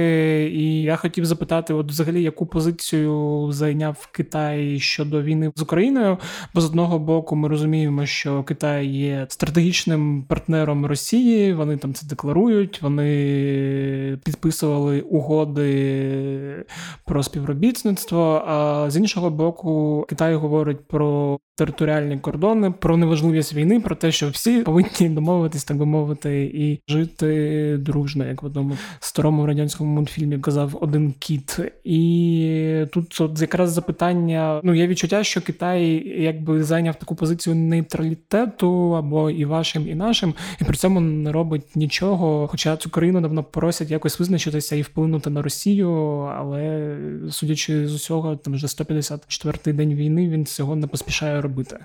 [0.54, 6.18] і я хотів запитати, от взагалі, яку позицію зайняв Китай щодо війни з Україною?
[6.54, 11.52] Бо з одного боку, ми розуміємо, що Китай є стратегічним партнером Росії.
[11.52, 16.64] Вони там це декларують, вони підписували у угоди
[17.04, 18.42] про співробітництво.
[18.46, 24.28] А з іншого боку, Китай говорить про територіальні кордони, про неважливість війни, про те, що
[24.28, 30.38] всі повинні домовитись, так би мовити, і жити дружно, як в одному старому радянському мультфільмі
[30.38, 31.58] казав один кіт.
[31.84, 35.82] І тут от якраз запитання: ну є відчуття, що Китай
[36.22, 41.76] якби зайняв таку позицію нейтралітету або і вашим, і нашим, і при цьому не робить
[41.76, 42.48] нічого.
[42.48, 45.90] Хоча цю країну давно просять якось визначитися і вплинути на Росію,
[46.38, 46.96] але
[47.30, 51.78] судячи з усього, там вже 154-й день війни він цього не поспішає робити.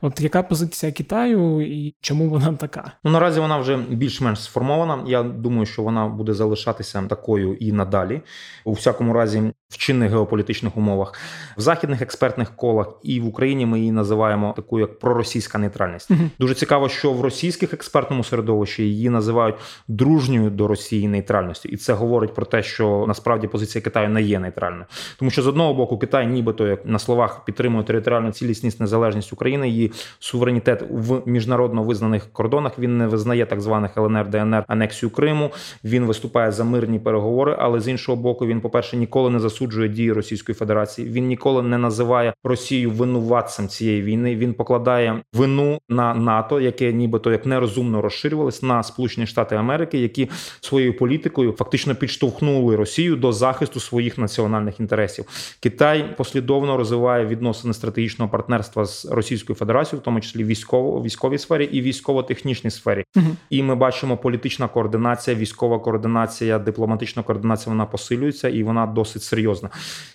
[0.00, 2.92] От яка позиція Китаю і чому вона така?
[3.04, 4.98] Ну наразі вона вже більш-менш сформована.
[5.06, 8.20] Я думаю, що вона буде залишатися такою і надалі.
[8.64, 11.14] У всякому разі, в чинних геополітичних умовах
[11.56, 16.10] в західних експертних колах і в Україні ми її називаємо такою як проросійська нейтральність.
[16.10, 19.56] uh Дуже цікаво, що в російських експертному середовищі її називають
[19.88, 24.38] дружньою до Росії нейтральністю, і це говорить про те, що насправді позиція Китаю не є
[24.38, 24.84] нейтральною,
[25.18, 29.68] тому що з одного боку Китай, нібито як на словах підтримує територіальну цілісність незалежність України,
[29.68, 32.78] її суверенітет в міжнародно визнаних кордонах.
[32.78, 35.50] Він не визнає так званих ЛНР ДНР анексію Криму.
[35.84, 39.88] Він виступає за мирні переговори, але з іншого боку, він, по перше, ніколи не засуджує
[39.88, 41.08] дії Російської Федерації.
[41.08, 44.36] Він ніколи не називає Росію винуватцем цієї війни.
[44.36, 50.28] Він покладає вину на НАТО, яке нібито як нерозумно розширювалось на Сполучені Штати Америки, які
[50.60, 55.24] своєю політикою фактично підштовхнули Росію до захисту своїх національних інтересів.
[55.60, 61.64] Китай послідовно розвиває відносини стратегічного партнерства з Російською Федерацією, в тому числі військово військовій сфері
[61.64, 63.04] і військово-технічній сфері.
[63.16, 63.26] Угу.
[63.50, 67.72] І ми бачимо політична координація, військова координація, дипломатична координація.
[67.72, 69.70] Вона посилюється і вона досить серйозна.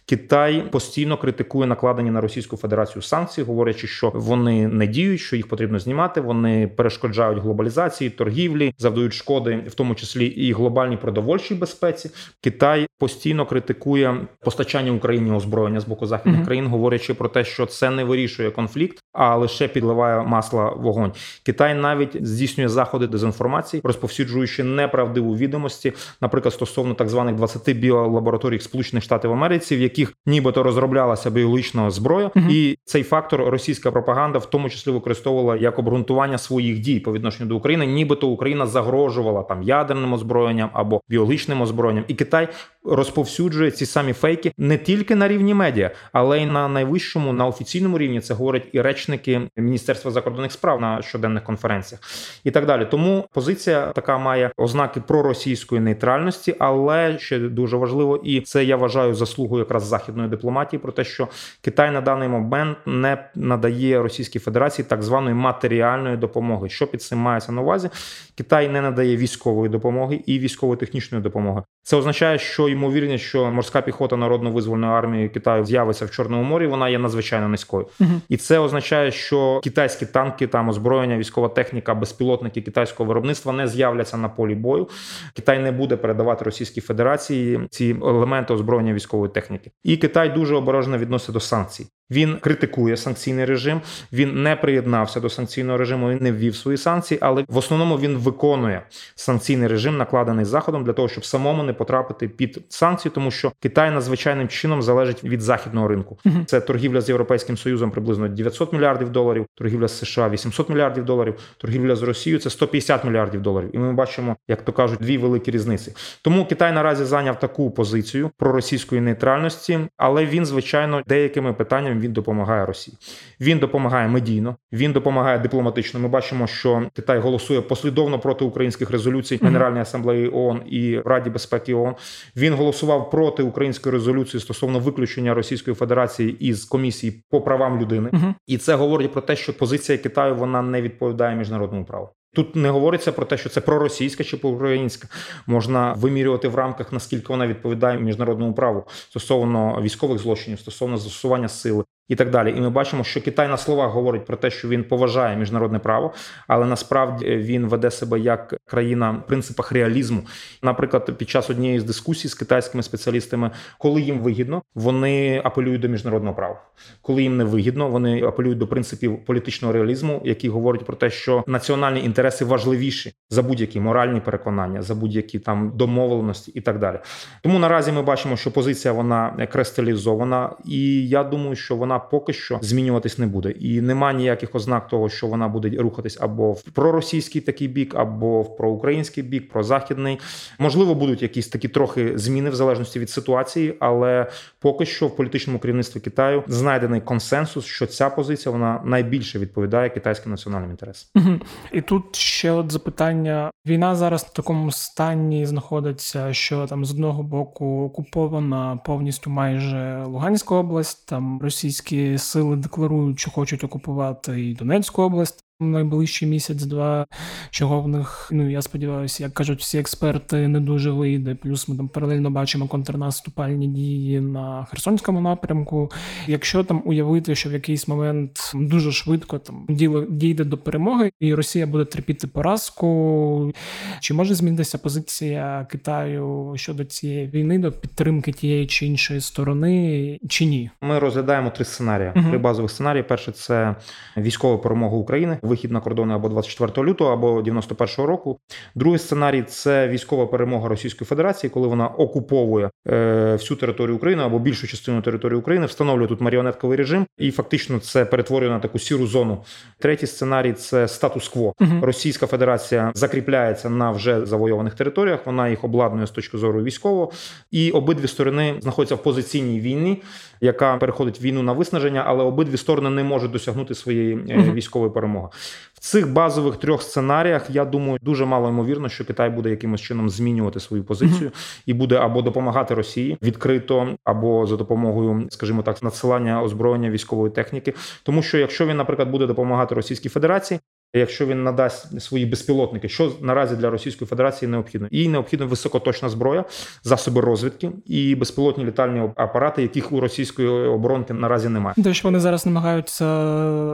[0.06, 5.48] Китай постійно критикує накладені на Російську Федерацію санкції, говорячи, що вони не діють, що їх
[5.48, 6.22] потрібно знімати.
[6.22, 12.10] Вони перешкоджають глобалізації, торгівлі, завдають шкоди, в тому числі і глобальній продовольчій безпеці.
[12.41, 16.46] Китай постійно критикує постачання Україні озброєння з боку західних mm-hmm.
[16.46, 18.70] країн, говорячи про те, що це не вирішує конфлікт,
[19.13, 21.12] а лише підливає масла вогонь.
[21.43, 29.03] Китай навіть здійснює заходи дезінформації, розповсюджуючи неправдиву відомості, наприклад, стосовно так званих 20 біолабораторій Сполучених
[29.03, 32.51] Штатів Америці, в яких нібито розроблялася біологічна зброя, uh-huh.
[32.51, 37.49] і цей фактор російська пропаганда в тому числі використовувала як обґрунтування своїх дій по відношенню
[37.49, 42.47] до України, нібито Україна загрожувала там ядерним озброєнням або біологічним озброєнням, і Китай
[42.84, 47.97] розповсюджує ці самі фейки не тільки на рівні медіа, але й на найвищому на офіційному
[47.97, 48.21] рівні.
[48.21, 52.02] Це говорять і речники Міністерства закордонних справ на щоденних конференціях
[52.43, 52.88] і так далі.
[52.91, 59.13] Тому позиція така має ознаки проросійської нейтральності, але ще дуже важливо, і це я вважаю
[59.13, 61.28] заслугою якраз західної дипломатії про те, що
[61.62, 66.69] Китай на даний момент не надає Російській Федерації так званої матеріальної допомоги.
[66.69, 67.89] Що під цим мається на увазі?
[68.38, 71.63] Китай не надає військової допомоги і військово-технічної допомоги.
[71.84, 76.89] Це означає, що ймовірність, що морська піхота народно-визвольної армії Китаю з'явиться в Чорному морі, вона
[76.89, 82.61] є надзвичайно низькою, uh і це означає, що китайські танки, там озброєння, військова техніка, безпілотники
[82.61, 84.87] китайського виробництва не з'являться на полі бою.
[85.33, 90.97] Китай не буде передавати Російській Федерації ці елементи озброєння військової техніки, і Китай дуже обережно
[90.97, 91.87] відноситься до санкцій.
[92.12, 93.82] Він критикує санкційний режим.
[94.13, 96.10] Він не приєднався до санкційного режиму.
[96.10, 98.82] Він не ввів свої санкції, але в основному він виконує
[99.15, 103.91] санкційний режим, накладений заходом для того, щоб самому не потрапити під санкції, тому що Китай
[103.91, 106.17] надзвичайним чином залежить від західного ринку.
[106.45, 111.36] Це торгівля з європейським союзом приблизно 900 мільярдів доларів, торгівля з США 800 мільярдів доларів,
[111.58, 113.69] торгівля з Росією це 150 мільярдів доларів.
[113.74, 115.93] І ми бачимо, як то кажуть, дві великі різниці.
[116.21, 122.65] Тому Китай наразі зайняв таку позицію проросійської нейтральності, але він звичайно деякими питаннями він допомагає
[122.65, 122.97] Росії.
[123.39, 125.99] Він допомагає медійно, він допомагає дипломатично.
[125.99, 131.73] Ми бачимо, що Китай голосує послідовно проти українських резолюцій Генеральної асамблеї ООН і Раді безпеки
[131.73, 131.95] ООН.
[132.35, 138.09] Він голосував проти української резолюції стосовно виключення Російської Федерації із комісії по правам людини,
[138.47, 142.09] і це говорить про те, що позиція Китаю вона не відповідає міжнародному праву.
[142.33, 145.07] Тут не говориться про те, що це проросійська чи проукраїнська.
[145.47, 151.83] Можна вимірювати в рамках наскільки вона відповідає міжнародному праву стосовно військових злочинів, стосовно застосування сили
[152.07, 152.53] і так далі.
[152.57, 156.13] І ми бачимо, що Китай на словах говорить про те, що він поважає міжнародне право,
[156.47, 160.21] але насправді він веде себе як країна в принципах реалізму.
[160.63, 165.87] Наприклад, під час однієї з дискусій з китайськими спеціалістами, коли їм вигідно, вони апелюють до
[165.87, 166.61] міжнародного права.
[167.01, 171.43] Коли їм не вигідно, вони апелюють до принципів політичного реалізму, які говорять про те, що
[171.47, 176.99] національні інтереси важливіші за будь-які моральні переконання, за будь-які там домовленості і так далі.
[177.41, 182.60] Тому наразі ми бачимо, що позиція вона кристалізована, і я думаю, що вона поки що
[182.62, 187.41] змінюватись не буде, і нема ніяких ознак того, що вона буде рухатись або в проросійський
[187.41, 190.19] такий бік, або в проукраїнський бік, прозахідний.
[190.60, 194.27] Можливо, будуть якісь такі трохи зміни в залежності від ситуації, але
[194.60, 200.32] поки що в політичному керівництві Китаю знайдений консенсус, що ця позиція вона найбільше відповідає китайським
[200.32, 201.41] національним інтересам.
[201.71, 207.23] І тут ще от запитання: війна зараз в такому стані знаходиться, що там з одного
[207.23, 214.54] боку окупована повністю майже Луганська область, там російські російські сили декларують, що хочуть окупувати і
[214.54, 217.06] Донецьку область найближчий місяць-два,
[217.50, 221.36] чого в них, ну я сподіваюся, як кажуть всі експерти, не дуже вийде.
[221.36, 225.91] Плюс ми там паралельно бачимо контрнаступальні дії на Херсонському напрямку.
[226.28, 231.34] Якщо там уявити, що в якийсь момент дуже швидко там діло дійде до перемоги, і
[231.34, 233.52] Росія буде терпіти поразку,
[234.00, 240.45] чи може змінитися позиція Китаю щодо цієї війни, до підтримки тієї чи іншої сторони, чи
[240.45, 240.69] ні?
[240.82, 242.12] Ми розглядаємо три сценарії.
[242.15, 242.30] Угу.
[242.30, 243.04] Три базових сценарії.
[243.04, 243.76] Перше це
[244.17, 248.39] військова перемога України вихід на кордони або 24 лютого, або 91 року.
[248.75, 254.39] Другий сценарій це військова перемога Російської Федерації, коли вона окуповує е, всю територію України або
[254.39, 259.07] більшу частину території України, встановлює тут маріонетковий режим, і фактично це перетворює на таку сіру
[259.07, 259.43] зону.
[259.79, 261.53] Третій сценарій це статус-кво.
[261.59, 261.73] Угу.
[261.81, 265.25] Російська Федерація закріпляється на вже завойованих територіях.
[265.25, 267.11] Вона їх обладнує з точки зору військового,
[267.51, 270.01] і обидві сторони знаходяться в позиційній війні,
[270.41, 274.51] яка переходить війну на виснаження, але обидві сторони не можуть досягнути своєї угу.
[274.54, 275.27] військової перемоги.
[275.73, 280.10] В цих базових трьох сценаріях я думаю, дуже мало ймовірно, що Китай буде якимось чином
[280.10, 281.63] змінювати свою позицію mm-hmm.
[281.65, 287.73] і буде або допомагати Росії відкрито, або за допомогою, скажімо так, надсилання озброєння військової техніки.
[288.04, 290.60] Тому що якщо він, наприклад, буде допомагати Російській Федерації,
[290.93, 296.45] Якщо він надасть свої безпілотники, що наразі для Російської Федерації необхідно, їй необхідна високоточна зброя,
[296.84, 301.75] засоби розвідки і безпілотні літальні апарати, яких у російської оборонки наразі немає.
[301.84, 303.06] Те, що вони зараз намагаються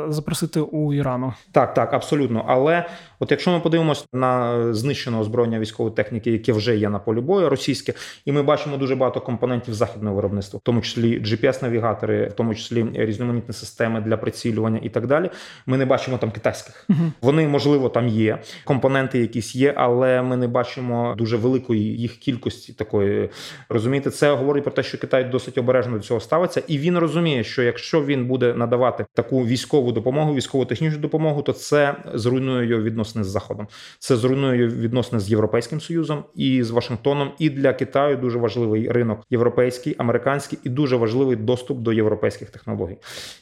[0.09, 2.45] запросити у Ірану, так так абсолютно.
[2.47, 2.85] Але
[3.19, 7.49] от якщо ми подивимося на знищене озброєння військової техніки, яке вже є на полі бою,
[7.49, 7.93] російське,
[8.25, 12.85] і ми бачимо дуже багато компонентів західного виробництва, в тому числі GPS-навігатори, в тому числі
[12.93, 15.29] різноманітні системи для прицілювання і так далі.
[15.65, 16.85] Ми не бачимо там китайських.
[16.89, 17.11] Угу.
[17.21, 22.73] Вони можливо там є, компоненти якісь є, але ми не бачимо дуже великої їх кількості
[22.73, 23.29] такої.
[23.69, 27.43] Розумієте, це говорить про те, що Китай досить обережно до цього ставиться, і він розуміє,
[27.43, 32.83] що якщо він буде надавати таку військову допомогу, військово технічну допомогу, то це зруйнує його
[32.83, 33.67] відносини з заходом.
[33.99, 37.31] Це зруйнує відносини з європейським союзом і з Вашингтоном.
[37.39, 42.97] І для Китаю дуже важливий ринок європейський, американський і дуже важливий доступ до європейських технологій.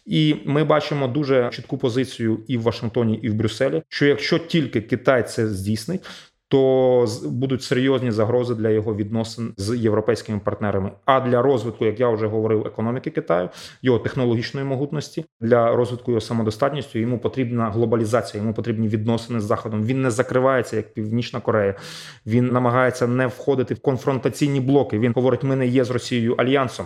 [0.05, 3.35] І ми бачимо дуже чітку позицію і в Вашингтоні, і в.
[3.45, 6.01] Брюсселі, що якщо тільки Китай це здійснить.
[6.47, 10.91] То будуть серйозні загрози для його відносин з європейськими партнерами.
[11.05, 13.49] А для розвитку, як я вже говорив, економіки Китаю,
[13.81, 19.83] його технологічної могутності для розвитку його самодостатністю йому потрібна глобалізація, йому потрібні відносини з заходом.
[19.83, 21.75] Він не закривається як Північна Корея.
[22.25, 24.99] Він намагається не входити в конфронтаційні блоки.
[24.99, 26.85] Він говорить: ми не є з Росією альянсом.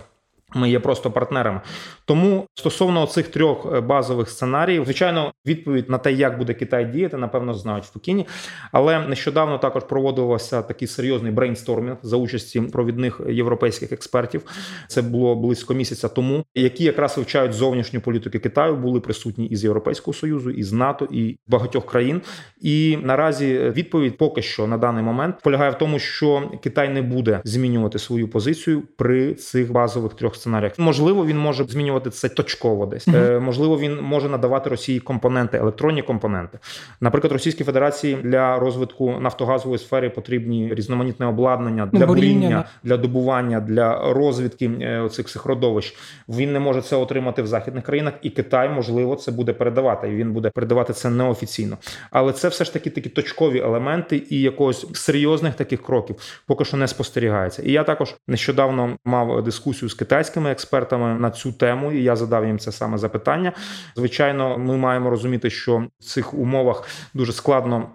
[0.54, 1.60] Ми є просто партнерами.
[2.04, 7.16] Тому стосовно цих трьох е, базових сценаріїв, звичайно, відповідь на те, як буде Китай діяти,
[7.16, 8.26] напевно, знають в Пекіні.
[8.72, 14.42] Але нещодавно також проводився такий серйозний брейнстормінг за участі провідних європейських експертів.
[14.88, 20.14] Це було близько місяця тому, які якраз вивчають зовнішню політику Китаю, були присутні із Європейського
[20.14, 22.22] союзу, із НАТО і багатьох країн.
[22.60, 27.40] І наразі відповідь поки що на даний момент полягає в тому, що Китай не буде
[27.44, 30.78] змінювати свою позицію при цих базових трьох сценаріях.
[30.78, 33.08] Можливо, він може змінювати це точково десь.
[33.08, 33.40] Uh-huh.
[33.40, 36.58] Можливо, він може надавати Росії компоненти, електронні компоненти.
[37.00, 44.12] Наприклад, Російській Федерації для розвитку нафтогазової сфери потрібні різноманітне обладнання для буріння, для добування, для
[44.12, 45.96] розвідки е, цих цих родовищ.
[46.28, 50.08] Він не може це отримати в західних країнах, і Китай можливо це буде передавати.
[50.08, 51.78] І він буде передавати це неофіційно.
[52.10, 56.16] Але це все ж таки такі точкові елементи і якогось серйозних таких кроків
[56.46, 57.62] поки що не спостерігається.
[57.62, 62.16] І я також нещодавно мав дискусію з китайським китайськими експертами на цю тему, і я
[62.16, 63.52] задав їм це саме запитання.
[63.96, 67.90] Звичайно, ми маємо розуміти, що в цих умовах дуже складно.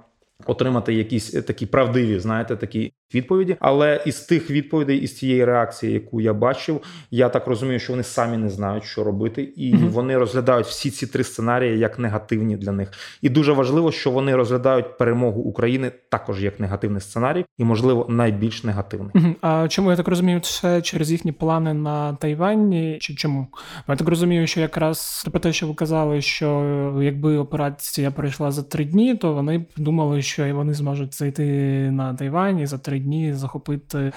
[0.46, 3.58] Отримати якісь такі правдиві, знаєте, такі відповіді.
[3.60, 6.82] Але із тих відповідей, із цієї реакції, яку я бачив,
[7.12, 9.90] я так розумію, що вони самі не знають, що робити, і mm-hmm.
[9.90, 12.92] вони розглядають всі ці три сценарії як негативні для них.
[13.22, 18.64] І дуже важливо, що вони розглядають перемогу України також як негативний сценарій, і можливо найбільш
[18.64, 19.12] негативний.
[19.14, 19.36] Mm-hmm.
[19.42, 22.98] А чому я так розумію, це через їхні плани на Тайвані?
[23.02, 23.48] Чи чому
[23.88, 28.64] я так розумію, що якраз про те, що ви казали, що якби операція пройшла за
[28.64, 31.44] три дні, то вони думали, що вони зможуть зайти
[31.92, 34.14] на Тайвані за три дні захопити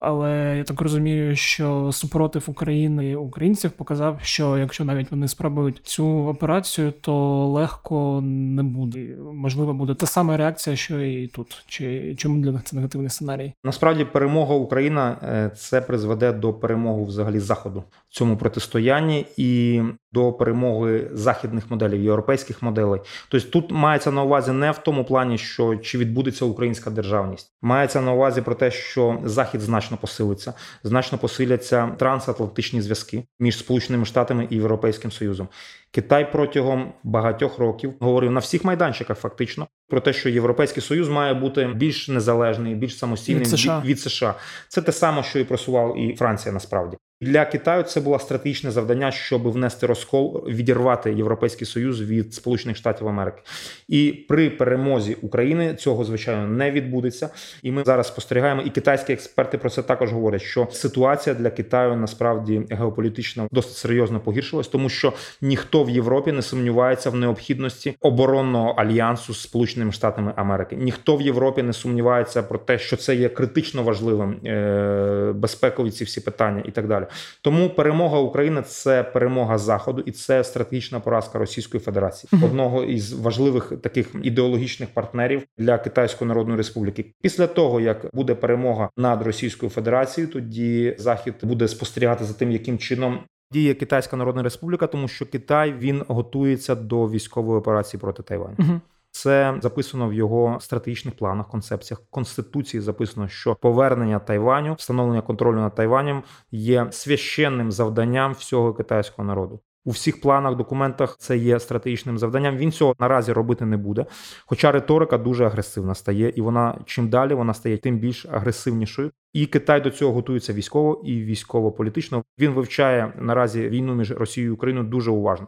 [0.00, 5.80] але я так розумію, що супротив України і українців показав, що якщо навіть вони спробують
[5.82, 9.16] цю операцію, то легко не буде.
[9.34, 11.64] Можливо, буде та сама реакція, що і тут.
[11.66, 13.52] Чи чому для них це негативний сценарій?
[13.64, 19.82] Насправді, перемога України е, це призведе до перемоги взагалі заходу в цьому протистоянні і
[20.12, 23.00] до перемоги західних моделей, європейських моделей.
[23.28, 28.00] Тобто тут мається на увазі не в тому плані, що чи відбудеться українська державність, мається
[28.00, 34.04] на увазі про те, що захід значно значно посилиться, значно посиляться трансатлантичні зв'язки між Сполученими
[34.04, 35.48] Штатами і Європейським Союзом.
[35.90, 41.34] Китай протягом багатьох років говорив на всіх майданчиках, фактично, про те, що Європейський Союз має
[41.34, 43.82] бути більш незалежний, більш самостійним від США.
[43.84, 44.34] від США.
[44.68, 46.52] Це те саме, що і просував і Франція.
[46.52, 52.76] Насправді для Китаю це було стратегічне завдання, щоб внести розкол, відірвати європейський союз від Сполучених
[52.76, 53.42] Штатів Америки.
[53.88, 57.28] І при перемозі України цього звичайно не відбудеться.
[57.62, 61.96] І ми зараз спостерігаємо, і китайські експерти про це також говорять, що ситуація для Китаю
[61.96, 68.70] насправді геополітично досить серйозно погіршилась, тому що ніхто в Європі не сумнівається в необхідності оборонного
[68.70, 70.76] альянсу з Сполученими Штатами Америки.
[70.76, 76.04] Ніхто в Європі не сумнівається про те, що це є критично важливим е, безпекові ці
[76.04, 77.06] всі питання і так далі.
[77.42, 83.72] Тому перемога України це перемога заходу, і це стратегічна поразка Російської Федерації, одного із важливих
[83.82, 87.04] таких ідеологічних партнерів для Китайської Народної Республіки.
[87.22, 92.78] Після того як буде перемога над Російською Федерацією, тоді Захід буде спостерігати за тим, яким
[92.78, 93.18] чином.
[93.52, 98.56] Діє Китайська Народна Республіка, тому що Китай він готується до військової операції проти Тайваню.
[98.58, 98.80] Uh-huh.
[99.10, 102.80] Це записано в його стратегічних планах, концепціях конституції.
[102.80, 109.60] Записано, що повернення Тайваню, встановлення контролю над Тайванем є священним завданням всього китайського народу.
[109.84, 112.56] У всіх планах, документах це є стратегічним завданням.
[112.56, 114.06] Він цього наразі робити не буде.
[114.46, 119.10] Хоча риторика дуже агресивна стає, і вона чим далі вона стає тим більш агресивнішою.
[119.32, 122.24] І Китай до цього готується військово і військово-політично.
[122.38, 125.46] Він вивчає наразі війну між Росією і Україною дуже уважно.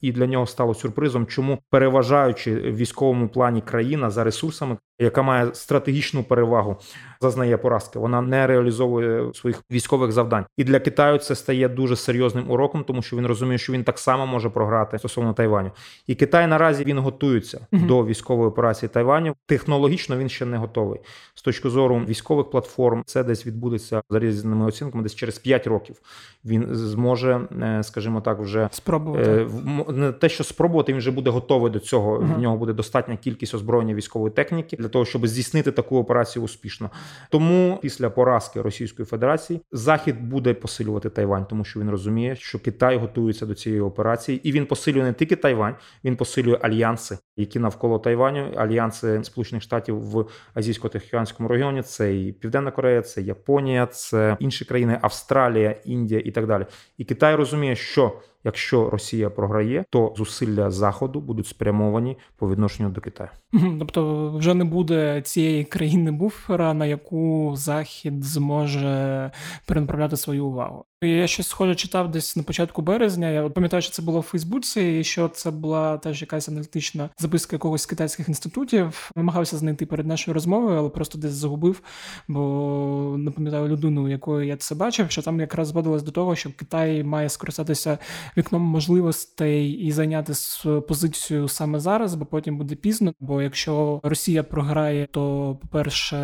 [0.00, 5.54] І для нього стало сюрпризом, чому переважаючи в військовому плані країна за ресурсами, яка має
[5.54, 6.76] стратегічну перевагу,
[7.20, 7.98] зазнає поразки.
[7.98, 10.46] Вона не реалізовує своїх військових завдань.
[10.56, 13.98] І для Китаю це стає дуже серйозним уроком, тому що він розуміє, що він так
[13.98, 15.70] само може програти стосовно Тайваню.
[16.06, 19.34] І Китай наразі він готується mm до військової операції Тайваню.
[19.46, 21.00] Технологічно він ще не готовий
[21.34, 23.02] з точки зору військових платформ.
[23.06, 25.96] Це це десь відбудеться за різними оцінками, десь через 5 років
[26.44, 29.46] він зможе, е, скажімо так, вже спробувати
[29.88, 32.18] не те, що спробувати, він вже буде готовий до цього.
[32.18, 32.34] Uh-huh.
[32.34, 36.90] В нього буде достатня кількість озброєння військової техніки для того, щоб здійснити таку операцію успішно.
[37.30, 42.96] Тому після поразки Російської Федерації Захід буде посилювати Тайвань, тому що він розуміє, що Китай
[42.96, 47.98] готується до цієї операції, і він посилює не тільки Тайвань, він посилює альянси, які навколо
[47.98, 51.82] Тайваню, альянси Сполучених Штатів в азійсько-тихоокеанському регіоні.
[51.82, 56.66] Це і Південна Корея, це Японія, це інші країни, Австралія, Індія і так далі.
[56.98, 58.12] І Китай розуміє, що
[58.44, 63.30] якщо Росія програє, то зусилля заходу будуть спрямовані по відношенню до Китаю.
[63.78, 69.30] Тобто, вже не буде цієї країни буфера, на яку захід зможе
[69.66, 70.84] перенаправляти свою увагу.
[71.02, 73.30] Я щось схоже читав десь на початку березня.
[73.30, 77.56] Я пам'ятаю, що це було в Фейсбуці, і що це була теж якась аналітична записка
[77.56, 79.10] якогось китайських інститутів.
[79.16, 81.82] Намагався знайти перед нашою розмовою, але просто десь загубив,
[82.28, 86.50] бо не пам'ятаю людину, якою я це бачив, що там якраз зводилось до того, що
[86.56, 87.98] Китай має скористатися
[88.36, 90.32] вікном можливостей і зайняти
[90.88, 93.14] позицію саме зараз, бо потім буде пізно.
[93.20, 96.16] Бо якщо Росія програє, то по-перше,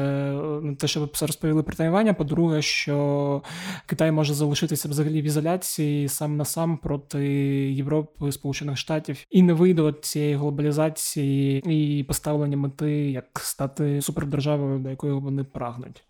[0.78, 3.42] те, що ви розповіли про Тайвань, по-друге, що
[3.86, 7.24] Китай може залишитися взагалі в ізоляції сам на сам проти
[7.72, 11.62] Європи, Сполучених Штатів і не вийде от цієї глобалізації
[11.98, 16.02] і поставлення мети, як стати супердержавою, до якої вони прагнуть.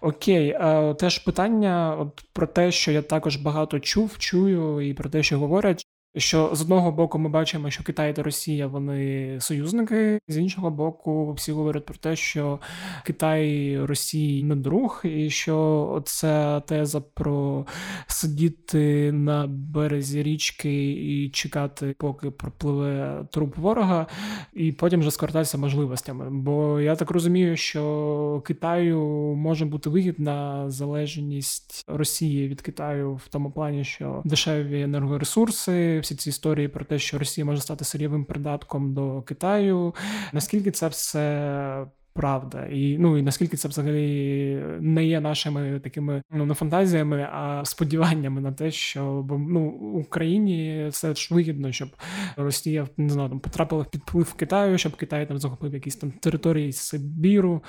[0.00, 0.58] Окей,
[0.98, 5.38] теж питання от про те, що я також багато чув, чую, і про те, що
[5.38, 5.86] говорять,
[6.16, 11.32] що з одного боку ми бачимо, що Китай та Росія вони союзники, з іншого боку,
[11.32, 12.60] всі говорять про те, що
[13.04, 17.66] Китай Росії не друг, і що ця теза про
[18.06, 24.06] сидіти на березі річки і чекати, поки пропливе труп ворога,
[24.52, 26.30] і потім вже скористатися можливостями.
[26.30, 29.00] Бо я так розумію, що Китаю
[29.36, 36.28] може бути вигідна залежність Росії від Китаю в тому плані, що дешеві енергоресурси всі ці
[36.28, 39.94] історії про те, що Росія може стати сирєвим придатком до Китаю.
[40.32, 46.46] Наскільки це все правда, і ну і наскільки це взагалі не є нашими такими ну
[46.46, 51.88] не фантазіями, а сподіваннями на те, що бо ну Україні все ж вигідно, щоб
[52.36, 56.72] Росія не знаю, там потрапила в підплив Китаю, щоб Китай там захопив якісь там території
[56.72, 57.62] Сибіру.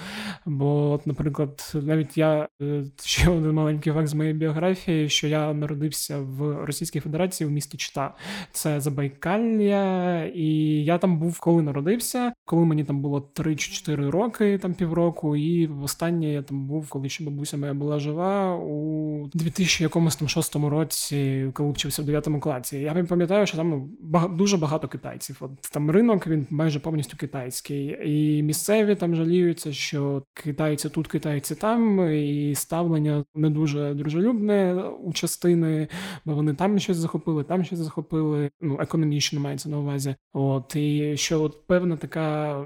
[0.45, 5.53] Бо, от, наприклад, навіть я е, ще один маленький факт з моєї біографії, що я
[5.53, 8.15] народився в Російській Федерації в місті Чита,
[8.51, 10.47] це Забайкалля, і
[10.83, 15.67] я там був, коли народився, коли мені там було 3-4 роки роки, там півроку, і
[15.67, 22.01] востаннє я там був, коли ще бабуся моя була жива у 2006 році, коли вчився
[22.01, 22.79] в 9 класі.
[22.79, 23.89] Я пам'ятаю, що там
[24.37, 25.37] дуже багато китайців.
[25.39, 31.55] От там ринок він майже повністю китайський, і місцеві там жаліються, що китайці тут, китайці
[31.55, 34.73] там, і ставлення не дуже дружелюбне
[35.03, 35.87] у частини,
[36.25, 38.49] бо вони там щось захопили, там щось захопили.
[38.61, 40.15] Ну економічно мається на увазі.
[40.33, 42.65] От і що от певна така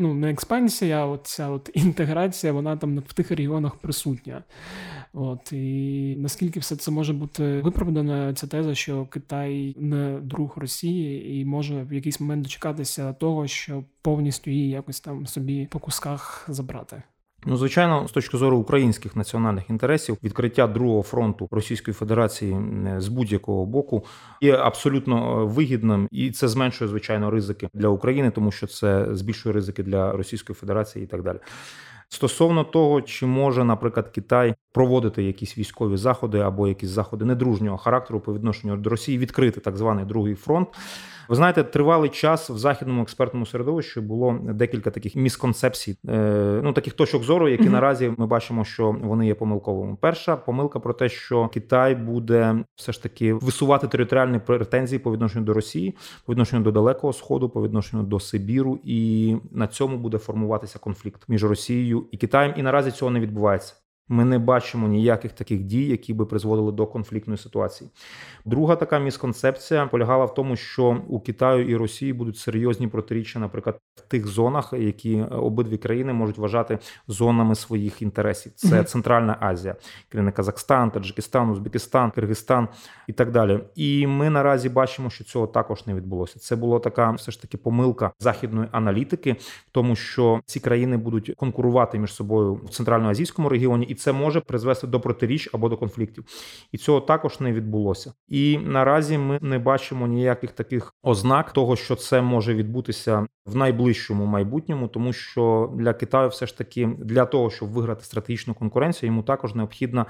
[0.00, 4.44] ну, не експансія, а ця от інтеграція, вона там в тих регіонах присутня.
[5.12, 11.40] От І наскільки все це може бути виправдана ця теза, що Китай не друг Росії
[11.40, 16.44] і може в якийсь момент дочекатися того, що повністю її якось там собі по кусках
[16.48, 17.02] забрати.
[17.46, 22.60] Ну, звичайно, з точки зору українських національних інтересів, відкриття другого фронту Російської Федерації
[22.98, 24.04] з будь-якого боку
[24.40, 29.52] є абсолютно е, вигідним, і це зменшує звичайно ризики для України, тому що це збільшує
[29.52, 31.38] ризики для Російської Федерації і так далі.
[32.08, 38.20] Стосовно того, чи може, наприклад, Китай проводити якісь військові заходи або якісь заходи недружнього характеру
[38.20, 40.68] по відношенню до Росії, відкрити так званий другий фронт.
[41.30, 46.92] Ви знаєте, тривалий час в західному експертному середовищі було декілька таких місконцепцій, е, ну таких
[46.92, 47.70] точок зору, які mm-hmm.
[47.70, 49.96] наразі ми бачимо, що вони є помилковими.
[50.00, 55.44] Перша помилка про те, що Китай буде все ж таки висувати територіальні претензії по відношенню
[55.44, 60.18] до Росії, по відношенню до Далекого Сходу, по відношенню до Сибіру, і на цьому буде
[60.18, 62.54] формуватися конфлікт між Росією і Китаєм.
[62.56, 63.74] І наразі цього не відбувається.
[64.12, 67.90] Ми не бачимо ніяких таких дій, які би призводили до конфліктної ситуації.
[68.44, 73.78] Друга така місконцепція полягала в тому, що у Китаю і Росії будуть серйозні протиріччя, наприклад,
[73.96, 78.52] в тих зонах, які обидві країни можуть вважати зонами своїх інтересів.
[78.56, 78.84] Це.
[78.84, 79.76] Центральна Азія,
[80.08, 82.68] країни Казахстан, Таджикистан, Узбекистан, Киргизстан
[83.06, 83.60] і так далі.
[83.74, 86.38] І ми наразі бачимо, що цього також не відбулося.
[86.38, 91.34] Це була така все ж таки помилка західної аналітики, в тому що ці країни будуть
[91.36, 96.24] конкурувати між собою в центральноазійському регіоні і це може призвести до протиріч або до конфліктів.
[96.72, 98.12] І цього також не відбулося.
[98.28, 104.26] І наразі ми не бачимо ніяких таких ознак того, що це може відбутися в найближчому
[104.26, 109.22] майбутньому, тому що для Китаю, все ж таки, для того, щоб виграти стратегічну конкуренцію, йому
[109.22, 110.06] також необхідна.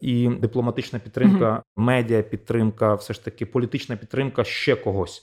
[0.00, 5.22] І дипломатична підтримка, медіа підтримка, все ж таки політична підтримка ще когось.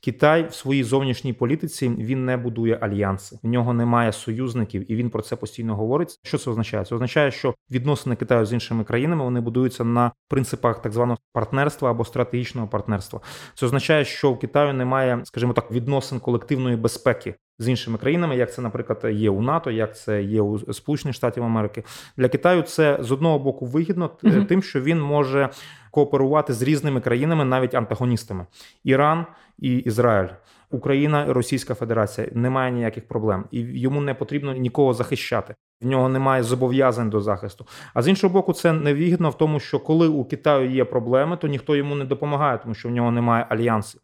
[0.00, 5.10] Китай в своїй зовнішній політиці він не будує альянси, в нього немає союзників, і він
[5.10, 6.18] про це постійно говорить.
[6.22, 6.84] Що це означає?
[6.84, 11.90] Це означає, що відносини Китаю з іншими країнами вони будуються на принципах так званого партнерства
[11.90, 13.20] або стратегічного партнерства.
[13.54, 17.34] Це означає, що в Китаю немає, скажімо так, відносин колективної безпеки.
[17.58, 21.44] З іншими країнами, як це, наприклад, є у НАТО, як це є у Сполучених Штатів
[21.44, 21.84] Америки
[22.16, 25.48] для Китаю, це з одного боку вигідно, uh тим, що він може
[25.90, 28.46] кооперувати з різними країнами, навіть антагоністами:
[28.84, 29.26] Іран
[29.58, 30.28] і Ізраїль.
[30.70, 35.54] Україна Російська Федерація немає ніяких проблем, і йому не потрібно нікого захищати.
[35.80, 37.66] В нього немає зобов'язань до захисту.
[37.94, 41.48] А з іншого боку, це невигідно в тому, що коли у Китаю є проблеми, то
[41.48, 44.00] ніхто йому не допомагає, тому що в нього немає альянсів.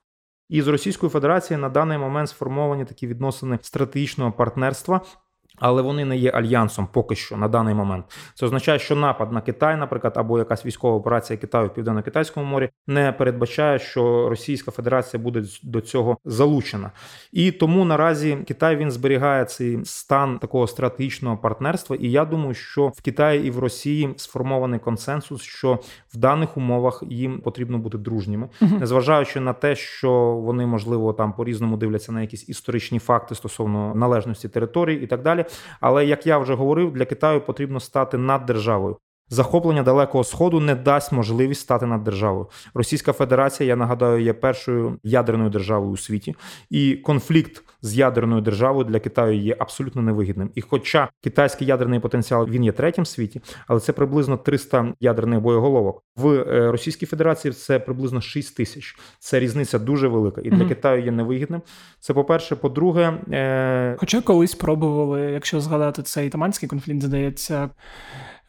[0.49, 5.01] І з Російською Федерацією на даний момент сформовані такі відносини стратегічного партнерства,
[5.63, 8.05] але вони не є альянсом поки що на даний момент.
[8.35, 12.69] Це означає, що напад на Китай, наприклад, або якась військова операція Китаю в південно-китайському морі
[12.87, 16.91] не передбачає, що Російська Федерація буде до цього залучена.
[17.33, 21.97] І тому наразі Китай він зберігає цей стан такого стратегічного партнерства.
[22.01, 25.79] І я думаю, що в Китаї і в Росії сформований консенсус, що
[26.15, 30.13] в даних умовах їм потрібно бути дружніми, незважаючи на те, що
[30.45, 35.23] вони можливо там по різному дивляться на якісь історичні факти стосовно належності території і так
[35.23, 35.45] далі.
[35.81, 38.97] Але як я вже говорив, для Китаю потрібно стати над державою.
[39.33, 42.47] Захоплення далекого сходу не дасть можливість стати над державою.
[42.74, 46.35] Російська Федерація, я нагадаю, є першою ядерною державою у світі,
[46.70, 50.51] і конфлікт з ядерною державою для Китаю є абсолютно невигідним.
[50.55, 55.41] І, хоча китайський ядерний потенціал він є третім в світі, але це приблизно 300 ядерних
[55.41, 56.03] боєголовок.
[56.16, 58.97] В е, Російській Федерації це приблизно 6 тисяч.
[59.18, 61.62] Це різниця дуже велика, і для mm Китаю є невигідним.
[62.01, 63.97] Це по перше, по-друге, е...
[63.99, 67.70] хоча колись пробували, якщо згадати цей таманський конфлікт, здається.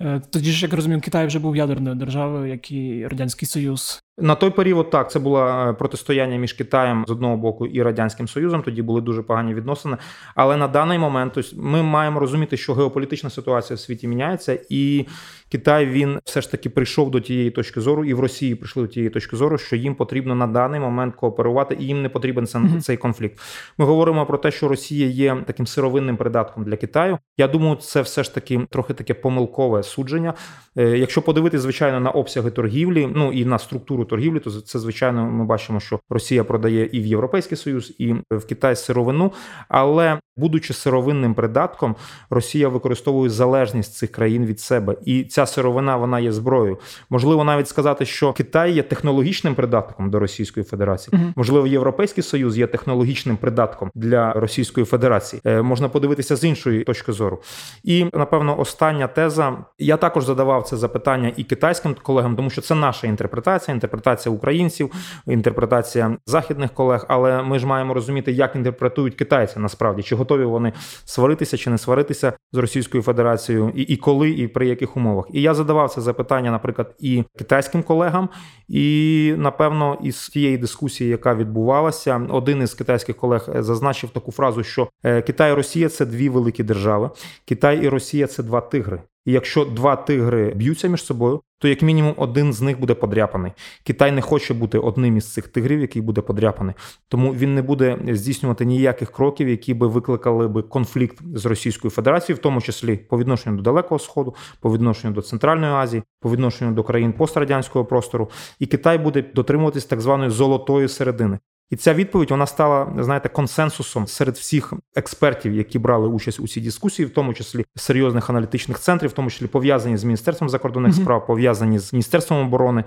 [0.01, 4.03] Е, тоді ж, як розумію, Китай вже був ядерною державою, як і Радянський Союз.
[4.17, 8.27] На той період так це було е, протистояння між Китаєм з одного боку і радянським
[8.27, 8.61] союзом.
[8.61, 9.97] Тоді були дуже погані відносини.
[10.35, 15.05] Але на даний момент тобто, ми маємо розуміти, що геополітична ситуація в світі міняється, і
[15.51, 18.87] Китай він все ж таки прийшов до тієї точки зору, і в Росії прийшли до
[18.87, 22.61] тієї точки зору, що їм потрібно на даний момент кооперувати, і їм не потрібен цей,
[22.81, 23.39] цей конфлікт.
[23.77, 27.17] Ми говоримо про те, що Росія є таким сировинним придатком для Китаю.
[27.37, 30.33] Я думаю, це все ж таки трохи таке помилкове судження.
[30.77, 35.25] Е, якщо подивитися, звичайно, на обсяги торгівлі, ну і на структуру торгівлі, то це звичайно
[35.25, 39.31] ми бачимо, що Росія продає і в Європейський Союз, і в Китай сировину.
[39.67, 41.95] Але будучи сировинним придатком,
[42.29, 46.77] Росія використовує залежність цих країн від себе, і ця сировина вона є зброєю.
[47.09, 51.19] Можливо, навіть сказати, що Китай є технологічним придатком до Російської Федерації.
[51.21, 51.33] Угу.
[51.35, 55.41] Можливо, Європейський Союз є технологічним придатком для Російської Федерації.
[55.45, 57.41] Е, можна подивитися з іншої точки зору.
[57.83, 59.57] І напевно, остання теза.
[59.79, 64.91] Я також задавав це запитання і китайським колегам, тому що це наша інтерпретація, інтерпретація українців,
[65.27, 67.05] інтерпретація західних колег.
[67.07, 70.73] Але ми ж маємо розуміти, як інтерпретують китайці насправді, чи готові вони
[71.05, 75.25] сваритися чи не сваритися з Російською Федерацією, і, і коли, і при яких умовах.
[75.33, 78.29] І я задавав це запитання, наприклад, і китайським колегам,
[78.67, 84.89] і напевно, із тієї дискусії, яка відбувалася, один із китайських колег зазначив таку фразу, що
[85.03, 87.09] е, Китай і Росія це дві великі держави.
[87.45, 89.01] Китай і Росія це два тигри.
[89.25, 93.51] І якщо два тигри б'ються між собою, то як мінімум один з них буде подряпаний.
[93.83, 96.75] Китай не хоче бути одним із цих тигрів, який буде подряпаний.
[97.07, 102.39] Тому він не буде здійснювати ніяких кроків, які би викликали би конфлікт з Російською Федерацією,
[102.39, 106.71] в тому числі по відношенню до Далекого Сходу, по відношенню до Центральної Азії, по відношенню
[106.71, 108.29] до країн пострадянського простору.
[108.59, 111.39] І Китай буде дотримуватись так званої золотої середини.
[111.73, 116.61] І ця відповідь вона стала, знаєте, консенсусом серед всіх експертів, які брали участь у цій
[116.61, 121.27] дискусії, в тому числі серйозних аналітичних центрів, в тому числі пов'язані з міністерством закордонних справ,
[121.27, 122.83] пов'язані з міністерством оборони.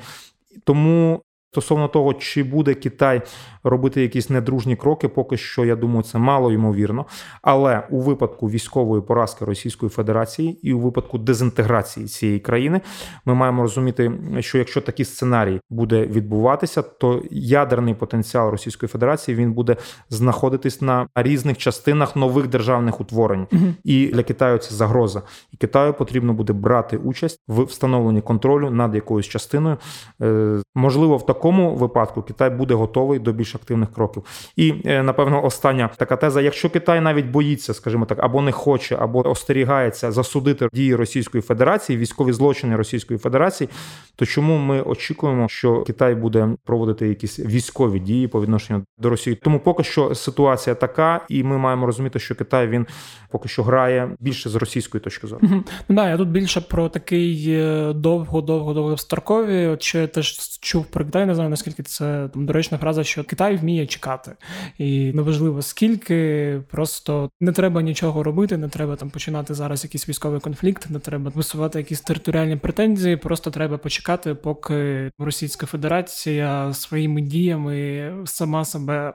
[0.65, 1.23] Тому
[1.53, 3.23] Стосовно того, чи буде Китай
[3.71, 7.07] робити якісь недружні кроки, поки що я думаю, це мало ймовірно.
[7.43, 12.81] Але у випадку військової поразки Російської Федерації і у випадку дезінтеграції цієї країни,
[13.25, 19.53] ми маємо розуміти, що якщо такий сценарій буде відбуватися, то ядерний потенціал Російської Федерації він
[19.53, 19.77] буде
[20.11, 23.63] знаходитись на різних частинах нових державних утворень, угу.
[23.85, 25.23] і для Китаю це загроза.
[25.53, 29.77] І Китаю потрібно буде брати участь в встановленні контролю над якоюсь частиною.
[30.23, 34.23] Е, можливо, в такому такому випадку Китай буде готовий до більш активних кроків.
[34.57, 39.29] І напевно остання така теза: якщо Китай навіть боїться, скажімо так, або не хоче, або
[39.29, 43.71] остерігається засудити дії Російської Федерації, військові злочини Російської Федерації,
[44.17, 49.37] то чому ми очікуємо, що Китай буде проводити якісь військові дії по відношенню до Росії?
[49.37, 52.87] Тому поки що ситуація така, і ми маємо розуміти, що Китай він
[53.31, 55.49] поки що грає більше з російської точки зору.
[55.89, 57.63] Ну да, я тут більше про такий
[57.95, 58.97] довго, довго, довго.
[59.27, 63.25] От що я теж чув про Китай, не знаю наскільки це там доречна фраза, що
[63.25, 64.33] Китай вміє чекати,
[64.79, 70.41] і неважливо скільки, просто не треба нічого робити, не треба там починати зараз якийсь військовий
[70.41, 73.17] конфлікт, не треба висувати якісь територіальні претензії.
[73.17, 79.15] Просто треба почекати, поки Російська Федерація своїми діями сама себе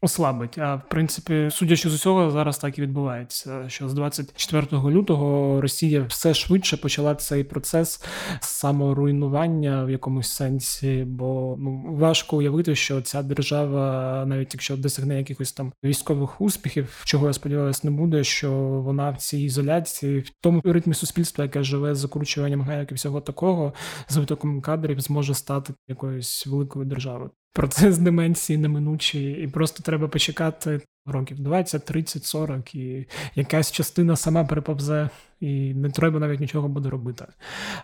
[0.00, 0.58] ослабить.
[0.58, 3.68] А в принципі, судячи з усього, зараз так і відбувається.
[3.68, 8.04] Що з 24 лютого Росія все швидше почала цей процес
[8.40, 15.52] саморуйнування в якомусь сенсі, бо ну важко уявити, що ця держава, навіть якщо досягне якихось
[15.52, 18.52] там військових успіхів, чого я сподіваюся, не буде, що
[18.84, 23.20] вона в цій ізоляції, в тому ритмі суспільства, яке живе з закручуванням гаяк і всього
[23.20, 23.72] такого,
[24.08, 30.80] з витоком кадрів зможе стати якоюсь великою державою процес деменції неминучий, і просто треба почекати
[31.06, 35.08] років 20, 30, 40, і якась частина сама переповзе,
[35.40, 37.24] і не треба навіть нічого буде робити.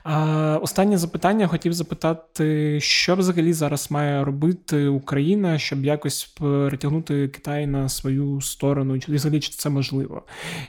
[0.04, 7.66] А Останнє запитання хотів запитати, що взагалі зараз має робити Україна, щоб якось перетягнути Китай
[7.66, 10.22] на свою сторону, чи взагалі чи це можливо?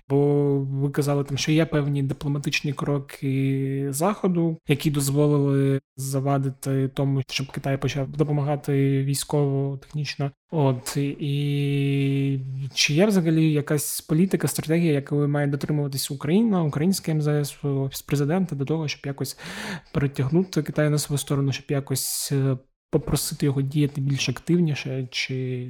[0.10, 7.52] Бо ви казали, там, що є певні дипломатичні кроки Заходу, які дозволили завадити тому, щоб
[7.52, 10.32] Китай почав допомагати військово технічно.
[10.52, 12.40] От і
[12.74, 18.66] чи є взагалі якась політика, стратегія, якою має дотримуватися Україна, українське МЗС, офіс президента до
[18.66, 19.38] того, щоб якось
[19.94, 22.58] перетягнути Китай на свою сторону, щоб якось е,
[22.92, 25.70] попросити його діяти більш активніше, чи,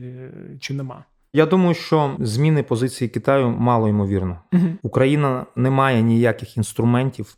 [0.59, 1.05] чи нема?
[1.35, 4.39] Я думаю, що зміни позиції Китаю мало ймовірно.
[4.53, 4.67] Угу.
[4.81, 7.37] Україна не має ніяких інструментів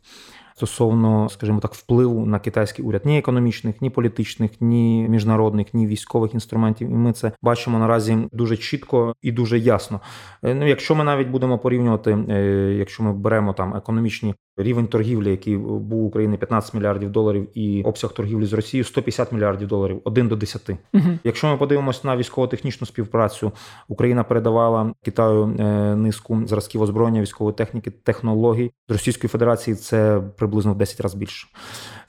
[0.56, 6.34] стосовно, скажімо так, впливу на китайський уряд ні економічних, ні політичних, ні міжнародних, ні військових
[6.34, 6.90] інструментів.
[6.90, 10.00] І ми це бачимо наразі дуже чітко і дуже ясно.
[10.42, 12.34] Е, ну, якщо ми навіть будемо порівнювати, е,
[12.78, 17.82] якщо ми беремо там економічні рівень торгівлі, який був у України 15 мільярдів доларів, і
[17.82, 20.70] обсяг торгівлі з Росією 150 мільярдів доларів, один до 10.
[20.94, 21.04] Угу.
[21.24, 23.52] Якщо ми подивимося на військово-технічну співпрацю,
[23.88, 29.76] Україна передавала Китаю е, низку зразків озброєння, військової техніки, технологій з Російської Федерації.
[29.76, 31.48] Це приблизно в 10 разів більше.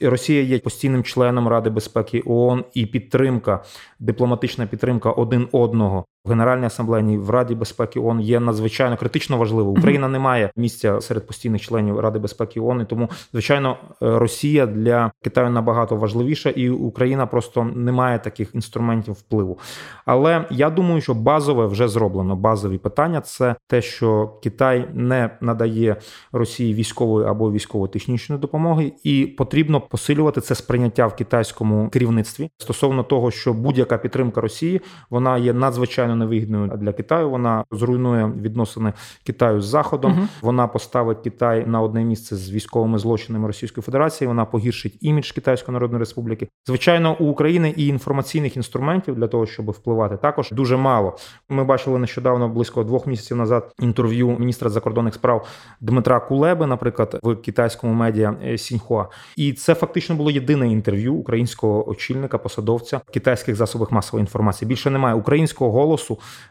[0.00, 3.64] І Росія є постійним членом Ради безпеки ООН і підтримка,
[3.98, 9.70] дипломатична підтримка один одного в Генеральній асамблеї в Раді безпеки ООН є надзвичайно критично важливо.
[9.70, 15.10] Україна не має місця серед постійних членів Ради безпеки ООН, і тому звичайно Росія для
[15.24, 19.58] Китаю набагато важливіша, і Україна просто не має таких інструментів впливу.
[20.06, 22.36] Але я думаю, що базове вже зроблено.
[22.36, 25.96] Базові питання це те, що Китай не надає
[26.32, 33.30] Росії військової або військово-технічної допомоги, і потрібно посилювати це сприйняття в китайському керівництві стосовно того,
[33.30, 37.30] що будь-яка підтримка Росії вона є надзвичайно невигідною для Китаю.
[37.30, 38.92] Вона зруйнує відносини
[39.26, 40.12] Китаю з Заходом.
[40.12, 40.26] Угу.
[40.42, 44.28] Вона поставить Китай на одне місце з військовими злочинами Російської Федерації.
[44.28, 46.48] Вона погіршить імідж Китайської Народної Республіки.
[46.66, 51.16] Звичайно, у України і інформаційних інструментів для того, щоб впливати, також дуже мало.
[51.48, 55.46] Ми бачили нещодавно близько двох місяців назад інтерв'ю міністра закордонних справ
[55.80, 59.06] Дмитра Кулеби, наприклад, в китайському медіа Сіньхуа.
[59.36, 64.68] І це фактично було єдине інтерв'ю українського очільника, посадовця китайських засобах масової інформації.
[64.68, 65.97] Більше немає українського голосу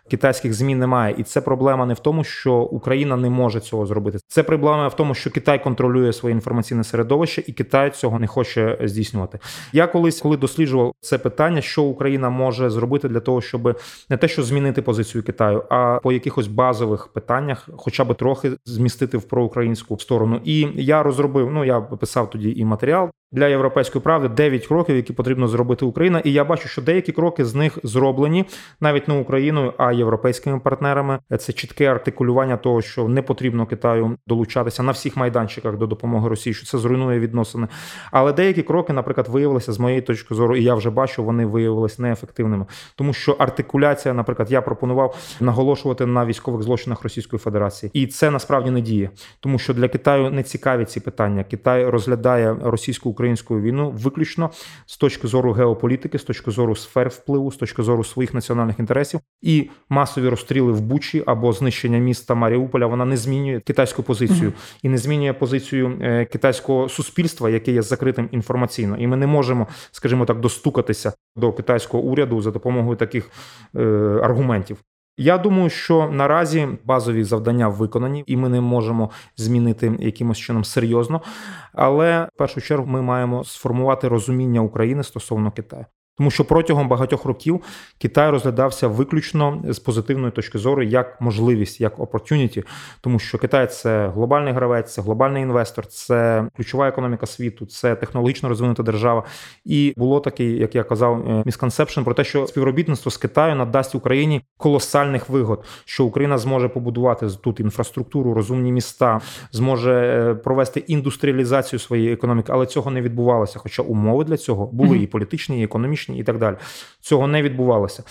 [0.10, 4.18] китайських змін немає, і це проблема не в тому, що Україна не може цього зробити.
[4.28, 8.78] Це проблема в тому, що Китай контролює своє інформаційне середовище, і Китай цього не хоче
[8.84, 9.39] здійснювати.
[9.74, 13.80] Я колись, коли досліджував це питання, що Україна може зробити для того, щоб
[14.10, 19.18] не те, що змінити позицію Китаю, а по якихось базових питаннях, хоча б трохи змістити
[19.18, 20.41] в проукраїнську сторону.
[20.43, 21.52] І я розробив.
[21.52, 26.20] Ну я писав тоді і матеріал для європейської правди 9 кроків, які потрібно зробити Україна.
[26.20, 28.46] І я бачу, що деякі кроки з них зроблені
[28.82, 31.20] навіть не Україною, а європейськими партнерами.
[31.40, 36.54] Це чітке артикулювання того, що не потрібно Китаю долучатися на всіх майданчиках до допомоги Росії,
[36.54, 37.68] що це зруйнує відносини.
[38.12, 42.02] Але деякі кроки, наприклад, виявилися з моєї точки зору, і я вже бачу, вони виявилися
[42.02, 42.66] неефективними,
[42.96, 48.72] тому що артикуляція, наприклад, я пропонував наголошувати на військових злочинах Російської Федерації, і це насправді
[48.72, 49.10] не діє,
[49.40, 51.44] тому що для Китаю не цікаві ці питання.
[51.44, 54.49] Китай розглядає російську російсько-українську війну виключно
[54.86, 59.20] з точки зору геополітики, з точки зору сфер впливу, з точки зору своїх національних інтересів,
[59.41, 62.88] і масові розстріли в Бучі або знищення міста Маріуполя.
[62.88, 64.80] Вона не змінює китайську позицію mm-hmm.
[64.84, 69.68] і не змінює позицію е, китайського суспільства, яке є закритим інформаційно, і ми не можемо,
[69.91, 73.30] скажімо так, достукатися до китайського уряду за допомогою таких
[73.76, 73.80] е,
[74.24, 74.78] аргументів.
[75.18, 81.22] Я думаю, що наразі базові завдання виконані, і ми не можемо змінити якимось чином серйозно.
[81.74, 85.86] Але в першу чергу ми маємо сформувати розуміння України стосовно Китаю.
[86.18, 87.61] Тому що протягом багатьох років
[87.97, 92.63] Китай розглядався виключно з позитивної точки зору як можливість, як opportunity,
[93.01, 98.49] тому що Китай це глобальний гравець, це глобальний інвестор, це ключова економіка світу, це технологічно
[98.49, 99.24] розвинута держава.
[99.65, 104.41] І було таке, як я казав, місконсепшн про те, що співробітництво з Китаю надасть Україні
[104.57, 112.13] колосальних вигод, що Україна зможе побудувати тут інфраструктуру, розумні міста, зможе е, провести індустріалізацію своєї
[112.13, 113.59] економіки, але цього не відбувалося.
[113.59, 116.55] Хоча умови для цього були і політичні, і економічні економічні і так далі.
[116.99, 118.03] Цього не відбувалося.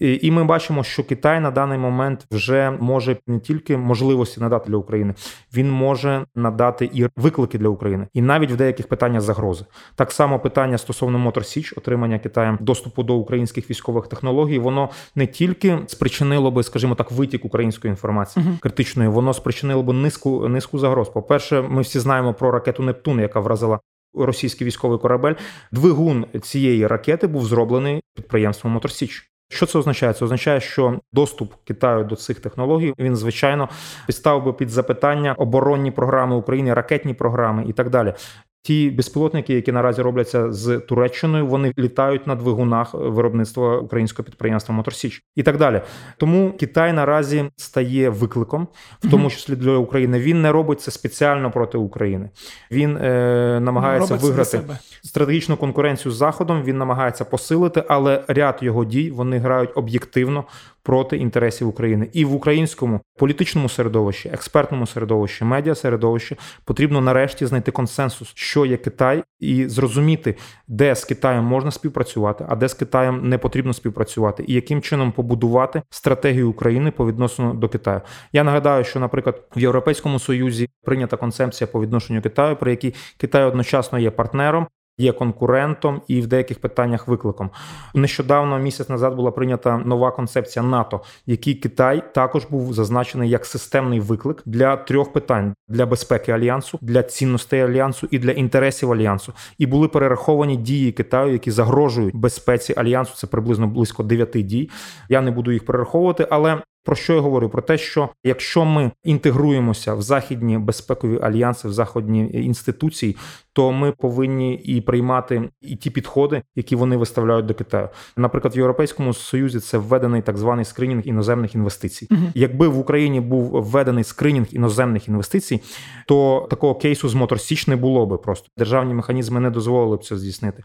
[0.00, 4.76] І ми бачимо, що Китай на даний момент вже може не тільки можливості надати для
[4.76, 5.14] України,
[5.54, 9.64] він може надати і виклики для України, і навіть в деяких питаннях загрози.
[9.96, 15.26] Так само питання стосовно Мотор Січ, отримання Китаєм доступу до українських військових технологій, воно не
[15.26, 18.58] тільки спричинило би, скажімо так, витік української інформації uh-huh.
[18.58, 21.08] критичної, воно спричинило би низку низку загроз.
[21.08, 23.80] По перше, ми всі знаємо про ракету Нептун, яка вразила
[24.14, 25.34] російський військовий корабель.
[25.72, 29.30] Двигун цієї ракети був зроблений підприємством Моторсіч.
[29.50, 30.12] Що це означає?
[30.12, 33.68] Це означає, що доступ Китаю до цих технологій він звичайно
[34.06, 38.14] підстав би під запитання оборонні програми України, ракетні програми і так далі.
[38.62, 45.22] Ті безпілотники, які наразі робляться з Туреччиною, вони літають на двигунах виробництва українського підприємства Моторсіч
[45.36, 45.80] і так далі.
[46.16, 48.68] Тому Китай наразі стає викликом,
[49.04, 50.18] в тому числі для України.
[50.18, 52.30] Він не робить це спеціально проти України.
[52.70, 54.60] Він е, намагається робить виграти
[55.04, 56.62] стратегічну конкуренцію з заходом.
[56.62, 60.44] Він намагається посилити, але ряд його дій вони грають об'єктивно
[60.88, 67.70] проти інтересів України і в українському політичному середовищі, експертному середовищі, медіа середовищі потрібно нарешті знайти
[67.70, 70.34] консенсус, що є Китай, і зрозуміти,
[70.68, 75.12] де з Китаєм можна співпрацювати, а де з Китаєм не потрібно співпрацювати, і яким чином
[75.12, 78.00] побудувати стратегію України по відносину до Китаю.
[78.32, 83.44] Я нагадаю, що, наприклад, в Європейському Союзі прийнята концепція по відношенню Китаю, при якій Китай
[83.44, 84.66] одночасно є партнером,
[84.98, 87.50] є конкурентом і в деяких питаннях викликом.
[87.94, 93.46] Нещодавно місяць назад була прийнята нова концепція НАТО, в якій Китай також був зазначений як
[93.46, 99.32] системний виклик для трьох питань: для безпеки альянсу, для цінностей альянсу і для інтересів альянсу.
[99.58, 103.14] І були перераховані дії Китаю, які загрожують безпеці альянсу.
[103.16, 104.70] Це приблизно близько дев'яти дій.
[105.08, 107.48] Я не буду їх перераховувати, але про що я говорю?
[107.48, 113.16] Про те, що якщо ми інтегруємося в західні безпекові альянси, в західні інституції,
[113.52, 117.88] то ми повинні і приймати і ті підходи, які вони виставляють до Китаю.
[118.16, 122.06] Наприклад, в Європейському Союзі це введений так званий скринінг іноземних інвестицій.
[122.10, 125.60] uh Якби в Україні був введений скринінг іноземних інвестицій,
[126.06, 130.16] то такого кейсу з Моторсіч не було би просто державні механізми не дозволили б це
[130.16, 130.62] здійснити.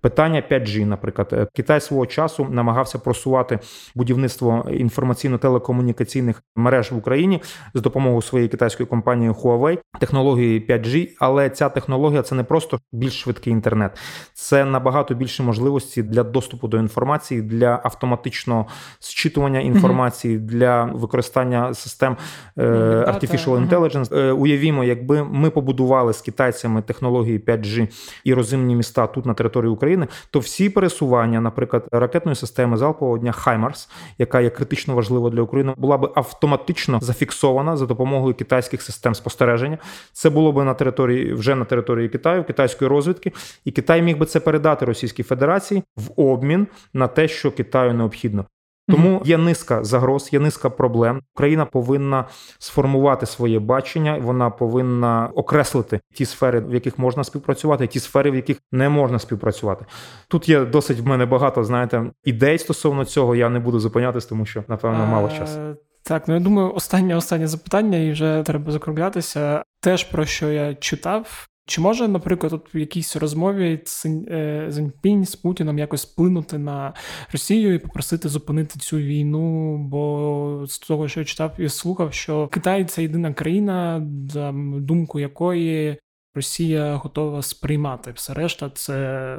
[0.00, 3.58] Питання 5G, наприклад, е, Китай свого часу намагався просувати
[3.94, 7.42] будівництво інформаційно-телекомунікаційних мереж в Україні
[7.74, 13.20] з допомогою своєї китайської компанії Huawei, технології 5G, але ця технологія це не просто більш
[13.20, 13.98] швидкий інтернет,
[14.40, 18.66] це набагато більше можливості для доступу до інформації, для автоматичного
[19.00, 22.16] зчитування інформації, для використання систем
[22.58, 22.62] е,
[23.08, 24.18] Artificial Intelligence.
[24.18, 27.88] Е, уявімо, якби ми побудували з китайцями технології 5G
[28.24, 29.88] і розумні міста тут на території України.
[29.88, 35.42] України, то всі пересування, наприклад, ракетної системи залпового дня Хаймарс, яка є критично важлива для
[35.42, 39.78] України, була би автоматично зафіксована за допомогою китайських систем спостереження.
[40.12, 43.32] Це було би на території вже на території Китаю, китайської розвідки,
[43.64, 48.44] і Китай міг би це передати Російській Федерації в обмін на те, що Китаю необхідно.
[48.88, 51.20] Тому є низка загроз, є низка проблем.
[51.34, 52.24] Україна повинна
[52.58, 58.34] сформувати своє бачення, вона повинна окреслити ті сфери, в яких можна співпрацювати, ті сфери, в
[58.34, 59.84] яких не можна співпрацювати.
[60.28, 63.34] Тут є досить в мене багато, знаєте, ідей стосовно цього.
[63.34, 65.60] Я не буду зупинятись, тому що напевно мало часу.
[66.02, 69.62] Так, ну я думаю, останнє останнє запитання, і вже треба закруглятися.
[69.80, 75.78] Теж про що я читав, чи може, наприклад, от в якійсь розмові Цзіньпінь з Путіном
[75.78, 76.94] якось вплинути на
[77.32, 79.78] Росію і попросити зупинити цю війну?
[79.78, 85.20] Бо з того, що я читав і слухав, що Китай це єдина країна, за думку
[85.20, 85.98] якої
[86.34, 89.38] Росія готова сприймати все решта, це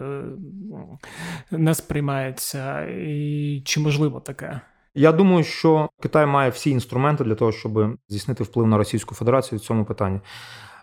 [0.70, 1.00] ну,
[1.52, 2.86] не сприймається.
[2.86, 4.62] І Чи можливо таке?
[4.96, 9.60] Я думаю, що Китай має всі інструменти для того, щоб здійснити вплив на Російську Федерацію
[9.60, 10.20] в цьому питанні.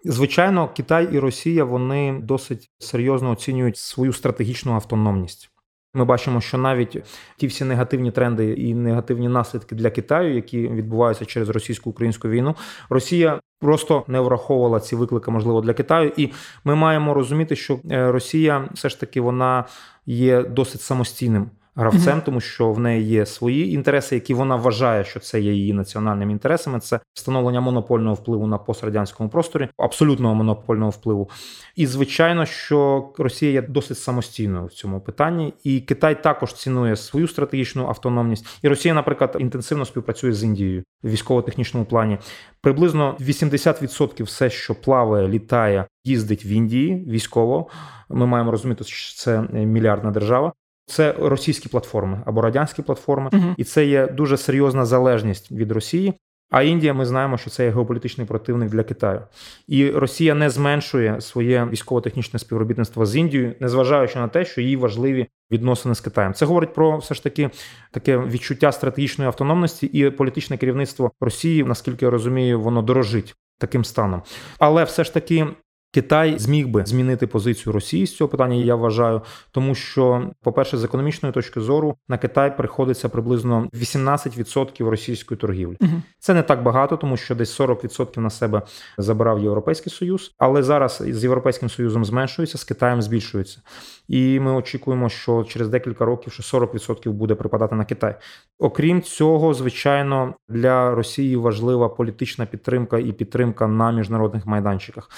[0.04, 5.50] Звичайно, Китай і Росія вони досить серйозно оцінюють свою стратегічну автономність.
[5.94, 7.04] Ми бачимо, що навіть
[7.36, 12.56] ті всі негативні тренди і негативні наслідки для Китаю, які відбуваються через російсько-українську війну,
[12.88, 16.12] Росія просто не враховувала ці виклики, можливо, для Китаю.
[16.16, 16.32] І
[16.64, 19.64] ми маємо розуміти, що е, Росія все ж таки вона
[20.06, 25.20] є досить самостійним гравцем, тому що в неї є свої інтереси, які вона вважає, що
[25.20, 26.80] це є її національними інтересами.
[26.80, 31.30] Це встановлення монопольного впливу на пострадянському просторі, абсолютного монопольного впливу.
[31.76, 37.28] І звичайно, що Росія є досить самостійною в цьому питанні, і Китай також цінує свою
[37.28, 38.58] стратегічну автономність.
[38.62, 42.18] І Росія, наприклад, інтенсивно співпрацює з Індією в військово-технічному плані.
[42.60, 47.66] Приблизно 80% все, що плаває, літає, їздить в Індії військово.
[48.08, 50.52] Ми маємо розуміти, що це мільярдна держава.
[50.86, 56.14] Це російські платформи або радянські платформи, uh і це є дуже серйозна залежність від Росії.
[56.50, 59.22] А Індія, ми знаємо, що це є геополітичний противник для Китаю,
[59.68, 65.26] і Росія не зменшує своє військово-технічне співробітництво з Індією, незважаючи на те, що їй важливі
[65.50, 66.34] відносини з Китаєм.
[66.34, 67.50] Це говорить про все ж таки
[67.90, 74.22] таке відчуття стратегічної автономності і політичне керівництво Росії, наскільки я розумію, воно дорожить таким станом.
[74.58, 75.46] Але все ж таки
[75.92, 78.54] Китай зміг би змінити позицію Росії з цього питання.
[78.54, 85.38] Я вважаю, тому що, по-перше, з економічної точки зору на Китай приходиться приблизно 18% російської
[85.38, 85.76] торгівлі.
[85.80, 86.02] Угу.
[86.18, 88.62] Це не так багато, тому що десь 40% на себе
[88.98, 93.60] забирав Європейський Союз, але зараз з європейським союзом зменшується, з Китаєм збільшується.
[94.08, 98.14] І ми очікуємо, що через декілька років що 40% буде припадати на Китай.
[98.58, 105.10] Окрім цього, звичайно, для Росії важлива політична підтримка і підтримка на міжнародних майданчиках.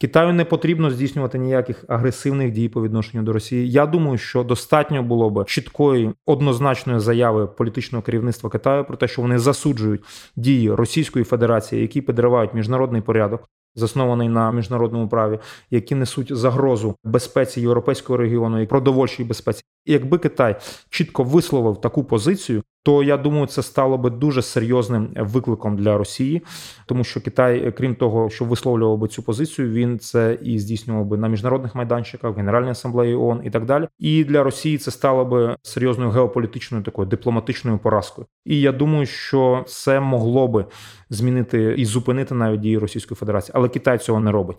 [0.00, 3.70] Китаю не потрібно здійснювати ніяких агресивних дій по відношенню до Росії.
[3.70, 9.22] Я думаю, що достатньо було б чіткої однозначної заяви політичного керівництва Китаю про те, що
[9.22, 10.00] вони засуджують
[10.36, 13.48] дії Російської Федерації, які підривають міжнародний порядок.
[13.74, 15.38] Заснований на міжнародному праві,
[15.70, 20.56] які несуть загрозу безпеці європейського регіону і продовольчій безпеці, якби Китай
[20.90, 26.42] чітко висловив таку позицію, то я думаю, це стало би дуже серйозним викликом для Росії,
[26.86, 31.16] тому що Китай, крім того, що висловлював би цю позицію, він це і здійснював би
[31.16, 33.88] на міжнародних майданчиках, Генеральній асамблеї ООН і так далі.
[33.98, 38.26] І для Росії це стало би серйозною геополітичною такою дипломатичною поразкою.
[38.44, 40.66] І я думаю, що це могло би
[41.10, 44.56] змінити і зупинити навіть дії Російської Федерації, але Китай цього не робить.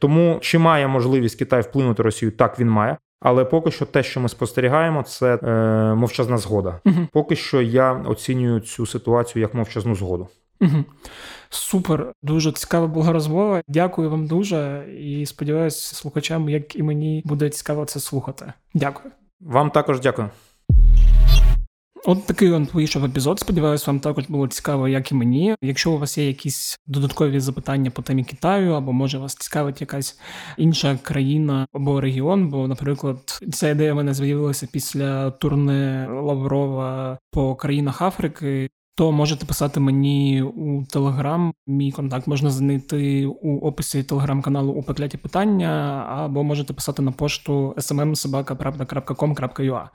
[0.00, 2.32] Тому чи має можливість Китай вплинути Росію?
[2.32, 2.96] Так він має.
[3.20, 6.80] Але поки що те, що ми спостерігаємо, це е, мовчазна згода.
[6.84, 7.08] Угу.
[7.12, 10.28] Поки що я оцінюю цю ситуацію як мовчазну згоду.
[10.60, 10.84] Угу.
[11.50, 13.62] Супер, дуже цікава була розмова.
[13.68, 18.52] Дякую вам дуже і сподіваюся, слухачам, як і мені буде цікаво це слухати.
[18.74, 19.12] Дякую.
[19.40, 20.30] Вам також дякую.
[22.04, 23.40] От такий он вийшов епізод.
[23.40, 25.56] Сподіваюсь, вам також було цікаво, як і мені.
[25.62, 30.20] Якщо у вас є якісь додаткові запитання по темі Китаю, або може вас цікавить якась
[30.56, 33.18] інша країна або регіон, бо, наприклад,
[33.52, 40.42] ця ідея в мене з'явилася після турне Лаврова по країнах Африки то можете писати мені
[40.42, 41.54] у Телеграм.
[41.66, 45.68] Мій контакт можна знайти у описі телеграм-каналу у пекляті питання,
[46.08, 49.88] або можете писати на пошту smmsobaka.com.ua.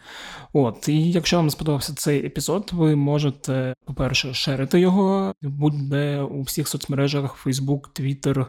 [0.54, 6.68] От, і якщо вам сподобався цей епізод, ви можете, по-перше, шерити його будь-де у всіх
[6.68, 8.46] соцмережах: Facebook, Twitter,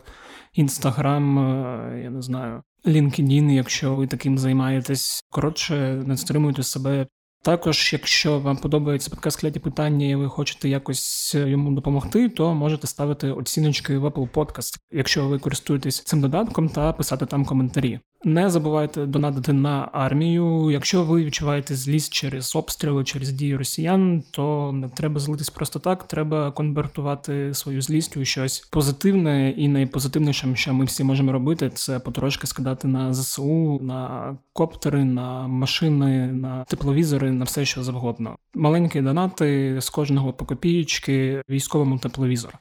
[0.59, 2.63] Instagram, я не знаю.
[2.87, 7.07] LinkedIn, якщо ви таким займаєтесь, коротше, не стримуйте себе
[7.43, 12.55] також, якщо вам подобається подкаст «Кляті питання, і ви хочете якось е, йому допомогти, то
[12.55, 18.01] можете ставити оціночки в Apple Podcast, якщо ви користуєтесь цим додатком, та писати там коментарі.
[18.25, 20.71] Не забувайте донатити на армію.
[20.71, 26.09] Якщо ви відчуваєте злість через обстріли, через дії росіян, то не треба злитись просто так.
[26.09, 31.99] Треба конвертувати свою злість у щось позитивне і найпозитивнішим, що ми всі можемо робити, це
[31.99, 38.37] потрошки скидати на ЗСУ, на коптери, на машини, на тепловізори, на все, що завгодно.
[38.55, 42.55] Маленькі донати з кожного по копієчки військовому тепловізору.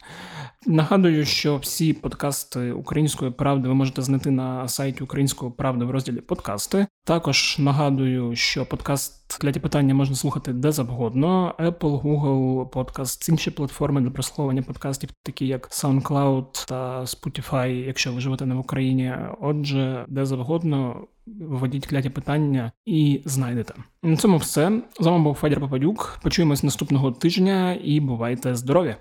[0.68, 6.22] Нагадую, що всі подкасти української правди ви можете знайти на сайті Української правди в розділі
[6.22, 6.88] подкасти.
[7.04, 14.02] Також нагадую, що подкаст кляті питання можна слухати де завгодно: Apple, Google, Podcast, інші платформи
[14.02, 19.14] для прослуховування подкастів, такі як SoundCloud та Spotify, якщо ви живете не в Україні.
[19.42, 21.08] Отже, де завгодно.
[21.28, 23.74] Вводіть кляті питання і знайдете.
[24.04, 24.82] На цьому все.
[25.00, 26.20] З вами був Федір Попадюк.
[26.24, 28.96] Почуємось наступного тижня і бувайте здорові!